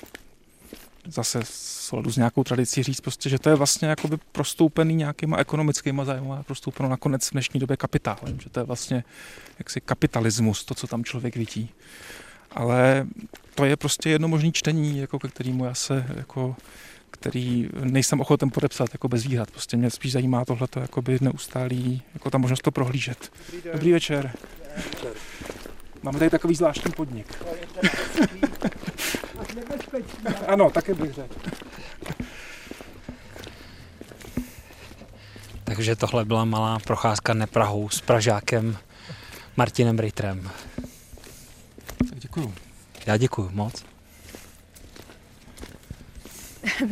zase 1.05 1.39
souladu 1.87 2.11
s 2.11 2.17
nějakou 2.17 2.43
tradicí 2.43 2.83
říct 2.83 3.01
prostě, 3.01 3.29
že 3.29 3.39
to 3.39 3.49
je 3.49 3.55
vlastně 3.55 3.87
jakoby 3.87 4.17
prostoupený 4.31 4.95
nějakýma 4.95 5.37
ekonomickýma 5.37 6.05
zájmy 6.05 6.31
a 6.31 6.43
prostoupeno 6.43 6.89
nakonec 6.89 7.27
v 7.27 7.31
dnešní 7.31 7.59
době 7.59 7.77
kapitálem, 7.77 8.39
že 8.39 8.49
to 8.49 8.59
je 8.59 8.63
vlastně 8.63 9.03
jaksi 9.59 9.81
kapitalismus, 9.81 10.65
to, 10.65 10.75
co 10.75 10.87
tam 10.87 11.03
člověk 11.03 11.35
vidí. 11.35 11.69
Ale 12.51 13.07
to 13.55 13.65
je 13.65 13.77
prostě 13.77 14.09
jedno 14.09 14.27
možné 14.27 14.51
čtení, 14.51 14.99
jako 14.99 15.19
ke 15.19 15.27
kterému 15.27 15.65
já 15.65 15.73
se 15.73 16.05
jako 16.15 16.55
který 17.11 17.69
nejsem 17.83 18.21
ochoten 18.21 18.49
podepsat 18.49 18.89
jako 18.93 19.07
bez 19.07 19.23
výhrad. 19.23 19.51
Prostě 19.51 19.77
mě 19.77 19.89
spíš 19.89 20.11
zajímá 20.11 20.45
tohleto 20.45 20.79
jakoby 20.79 21.17
neustálý, 21.21 22.01
jako 22.13 22.29
ta 22.29 22.37
možnost 22.37 22.61
to 22.61 22.71
prohlížet. 22.71 23.31
Dobrý, 23.45 23.61
den. 23.61 23.73
Dobrý 23.73 23.91
večer. 23.91 24.31
Máme 26.03 26.19
tady 26.19 26.31
takový 26.31 26.55
zvláštní 26.55 26.91
podnik. 26.91 27.43
Ano, 30.47 30.69
taky 30.69 30.93
bych 30.93 31.13
řekl. 31.13 31.35
Takže 35.63 35.95
tohle 35.95 36.25
byla 36.25 36.45
malá 36.45 36.79
procházka 36.79 37.33
neprahou 37.33 37.89
s 37.89 38.01
Pražákem 38.01 38.77
Martinem 39.57 39.99
Ritrem. 39.99 40.49
Děkuju. 42.13 42.53
Já 43.05 43.17
děkuju 43.17 43.49
moc. 43.53 43.85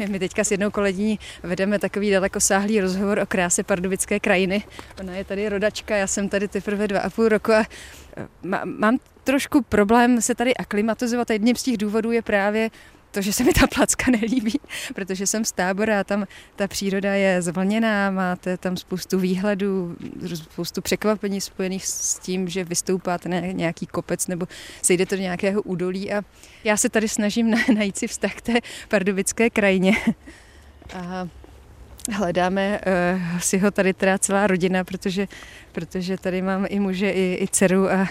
My 0.08 0.20
teďka 0.20 0.44
s 0.44 0.52
jednou 0.52 0.72
kolegyní 0.72 1.20
vedeme 1.44 1.80
takový 1.80 2.12
dalekosáhlý 2.12 2.82
rozhovor 2.82 3.20
o 3.20 3.26
kráse 3.26 3.64
pardubické 3.64 4.20
krajiny. 4.20 4.64
Ona 5.00 5.14
je 5.16 5.24
tady 5.24 5.50
rodačka, 5.50 5.96
já 5.96 6.08
jsem 6.08 6.30
tady 6.30 6.48
teprve 6.48 6.88
dva 6.88 7.00
a 7.00 7.10
půl 7.10 7.30
roku 7.30 7.52
a 7.52 7.66
mám 8.64 8.98
trošku 9.24 9.62
problém 9.62 10.22
se 10.22 10.36
tady 10.36 10.58
aklimatizovat. 10.58 11.30
Jedním 11.30 11.56
z 11.56 11.64
těch 11.64 11.78
důvodů 11.78 12.12
je 12.12 12.22
právě 12.22 12.70
to, 13.16 13.22
že 13.22 13.34
se 13.34 13.44
mi 13.44 13.54
ta 13.54 13.68
placka 13.68 14.12
nelíbí, 14.22 14.60
protože 14.96 15.28
jsem 15.28 15.46
z 15.46 15.52
tábora 15.52 16.00
a 16.00 16.04
tam 16.04 16.26
ta 16.56 16.68
příroda 16.68 17.14
je 17.14 17.42
zvlněná, 17.42 18.12
máte 18.12 18.58
tam 18.58 18.78
spoustu 18.78 19.20
výhledů, 19.20 19.96
spoustu 20.36 20.82
překvapení 20.82 21.42
spojených 21.42 21.88
s 21.88 22.20
tím, 22.20 22.48
že 22.48 22.64
vystoupáte 22.64 23.30
na 23.30 23.40
nějaký 23.40 23.88
kopec 23.88 24.28
nebo 24.28 24.48
sejdete 24.82 25.16
do 25.16 25.22
nějakého 25.22 25.62
údolí 25.62 26.14
a 26.14 26.22
já 26.64 26.78
se 26.78 26.90
tady 26.90 27.10
snažím 27.10 27.56
najít 27.76 27.98
si 27.98 28.08
vztah 28.08 28.34
k 28.36 28.42
té 28.42 28.54
pardubické 28.88 29.50
krajině. 29.50 29.94
A 30.94 31.28
hledáme 32.12 32.80
uh, 33.34 33.40
si 33.40 33.58
ho 33.58 33.72
tady 33.72 33.94
teda 33.94 34.18
celá 34.18 34.48
rodina, 34.48 34.84
protože, 34.84 35.28
protože 35.72 36.18
tady 36.18 36.42
mám 36.42 36.66
i 36.70 36.80
muže, 36.80 37.12
i, 37.12 37.38
i 37.42 37.48
dceru 37.48 37.92
a 37.92 38.08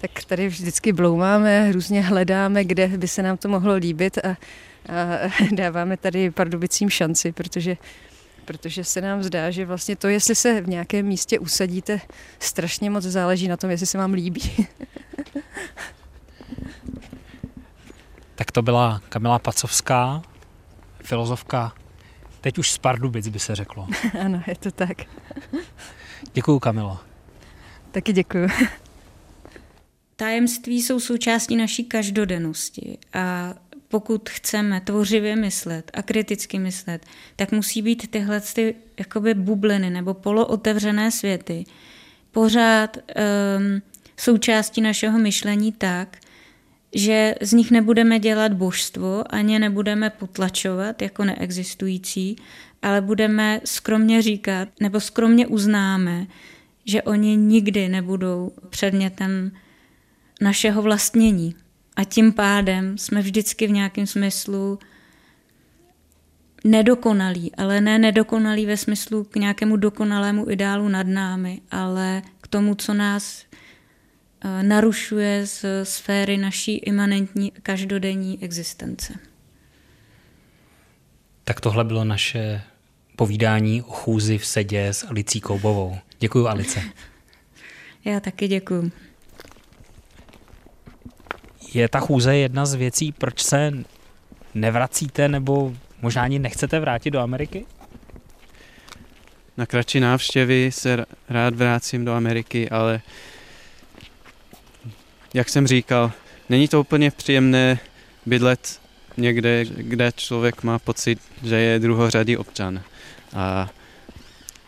tak 0.00 0.24
tady 0.24 0.48
vždycky 0.48 0.92
bloumáme, 0.92 1.72
různě 1.72 2.02
hledáme, 2.02 2.64
kde 2.64 2.88
by 2.88 3.08
se 3.08 3.22
nám 3.22 3.36
to 3.36 3.48
mohlo 3.48 3.74
líbit 3.74 4.18
a, 4.18 4.28
a 4.28 4.36
dáváme 5.52 5.96
tady 5.96 6.30
pardubicím 6.30 6.90
šanci, 6.90 7.32
protože 7.32 7.76
protože 8.44 8.84
se 8.84 9.00
nám 9.00 9.22
zdá, 9.22 9.50
že 9.50 9.66
vlastně 9.66 9.96
to, 9.96 10.08
jestli 10.08 10.34
se 10.34 10.60
v 10.60 10.68
nějakém 10.68 11.06
místě 11.06 11.38
usadíte, 11.38 12.00
strašně 12.38 12.90
moc 12.90 13.04
záleží 13.04 13.48
na 13.48 13.56
tom, 13.56 13.70
jestli 13.70 13.86
se 13.86 13.98
vám 13.98 14.12
líbí. 14.12 14.66
tak 18.34 18.50
to 18.50 18.62
byla 18.62 19.00
Kamila 19.08 19.38
Pacovská, 19.38 20.22
filozofka, 21.04 21.72
teď 22.42 22.58
už 22.58 22.70
z 22.70 22.78
Pardubic 22.78 23.28
by 23.28 23.38
se 23.38 23.54
řeklo. 23.54 23.88
ano, 24.20 24.42
je 24.46 24.56
to 24.56 24.70
tak. 24.70 24.96
Děkuju, 26.32 26.58
Kamilo. 26.58 26.98
Taky 27.90 28.12
děkuju. 28.12 28.48
Tajemství 30.16 30.82
jsou 30.82 31.00
součástí 31.00 31.56
naší 31.56 31.84
každodennosti 31.84 32.98
a 33.14 33.54
pokud 33.88 34.30
chceme 34.30 34.80
tvořivě 34.80 35.36
myslet 35.36 35.90
a 35.94 36.02
kriticky 36.02 36.58
myslet, 36.58 37.06
tak 37.36 37.52
musí 37.52 37.82
být 37.82 38.10
tyhle 38.10 38.40
ty 38.40 38.74
jakoby 38.98 39.34
bubliny 39.34 39.90
nebo 39.90 40.14
polootevřené 40.14 41.10
světy 41.10 41.64
pořád 42.32 42.96
um, 42.96 43.82
součástí 44.16 44.80
našeho 44.80 45.18
myšlení 45.18 45.72
tak, 45.72 46.18
že 46.94 47.34
z 47.40 47.52
nich 47.52 47.70
nebudeme 47.70 48.18
dělat 48.18 48.52
božstvo, 48.52 49.34
ani 49.34 49.58
nebudeme 49.58 50.10
potlačovat 50.10 51.02
jako 51.02 51.24
neexistující, 51.24 52.36
ale 52.82 53.00
budeme 53.00 53.60
skromně 53.64 54.22
říkat 54.22 54.68
nebo 54.80 55.00
skromně 55.00 55.46
uznáme, 55.46 56.26
že 56.84 57.02
oni 57.02 57.36
nikdy 57.36 57.88
nebudou 57.88 58.52
předmětem 58.70 59.52
našeho 60.40 60.82
vlastnění. 60.82 61.54
A 61.96 62.04
tím 62.04 62.32
pádem 62.32 62.98
jsme 62.98 63.22
vždycky 63.22 63.66
v 63.66 63.70
nějakém 63.70 64.06
smyslu 64.06 64.78
nedokonalí, 66.64 67.54
ale 67.54 67.80
ne 67.80 67.98
nedokonalí 67.98 68.66
ve 68.66 68.76
smyslu 68.76 69.24
k 69.24 69.36
nějakému 69.36 69.76
dokonalému 69.76 70.50
ideálu 70.50 70.88
nad 70.88 71.06
námi, 71.06 71.60
ale 71.70 72.22
k 72.40 72.46
tomu, 72.46 72.74
co 72.74 72.94
nás 72.94 73.44
narušuje 74.62 75.46
z 75.46 75.64
sféry 75.82 76.36
naší 76.36 76.76
imanentní 76.76 77.52
každodenní 77.62 78.38
existence. 78.42 79.14
Tak 81.44 81.60
tohle 81.60 81.84
bylo 81.84 82.04
naše 82.04 82.62
povídání 83.16 83.82
o 83.82 83.92
chůzi 83.92 84.38
v 84.38 84.46
sedě 84.46 84.88
s 84.88 85.06
Alicí 85.06 85.40
Koubovou. 85.40 85.98
Děkuji, 86.18 86.48
Alice. 86.48 86.82
Já 88.04 88.20
taky 88.20 88.48
děkuji. 88.48 88.92
Je 91.74 91.88
ta 91.88 92.00
chůze 92.00 92.36
jedna 92.36 92.66
z 92.66 92.74
věcí, 92.74 93.12
proč 93.12 93.42
se 93.42 93.72
nevracíte 94.54 95.28
nebo 95.28 95.74
možná 96.02 96.22
ani 96.22 96.38
nechcete 96.38 96.80
vrátit 96.80 97.10
do 97.10 97.20
Ameriky? 97.20 97.66
Na 99.56 99.66
kratší 99.66 100.00
návštěvy 100.00 100.70
se 100.72 101.04
rád 101.28 101.54
vrátím 101.54 102.04
do 102.04 102.12
Ameriky, 102.12 102.70
ale 102.70 103.00
jak 105.34 105.48
jsem 105.48 105.66
říkal, 105.66 106.12
není 106.48 106.68
to 106.68 106.80
úplně 106.80 107.10
příjemné 107.10 107.78
bydlet 108.26 108.80
někde, 109.16 109.64
kde 109.64 110.12
člověk 110.16 110.62
má 110.62 110.78
pocit, 110.78 111.18
že 111.42 111.56
je 111.56 111.78
druhořadý 111.78 112.36
občan. 112.36 112.82
A 113.34 113.70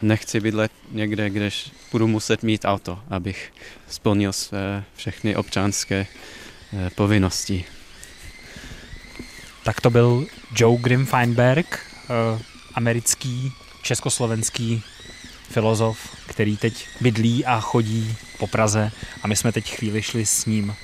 nechci 0.02 0.40
bydlet 0.40 0.72
někde, 0.92 1.30
kde 1.30 1.50
budu 1.92 2.06
muset 2.06 2.42
mít 2.42 2.64
auto, 2.64 2.98
abych 3.10 3.52
splnil 3.88 4.32
své 4.32 4.84
všechny 4.96 5.36
občanské 5.36 6.06
Eh, 6.76 6.90
povinností. 6.90 7.64
Tak 9.64 9.80
to 9.80 9.90
byl 9.90 10.26
Joe 10.56 10.82
Grim 10.82 11.06
Feinberg, 11.06 11.80
eh, 12.04 12.42
americký, 12.74 13.52
československý 13.82 14.82
filozof, 15.50 15.98
který 16.26 16.56
teď 16.56 16.88
bydlí 17.00 17.44
a 17.44 17.60
chodí 17.60 18.16
po 18.39 18.47
Praze 18.47 18.93
a 19.22 19.26
my 19.26 19.37
jsme 19.37 19.53
teď 19.53 19.74
chvíli 19.76 20.03
šli 20.03 20.26
s 20.26 20.47
ním 20.47 20.74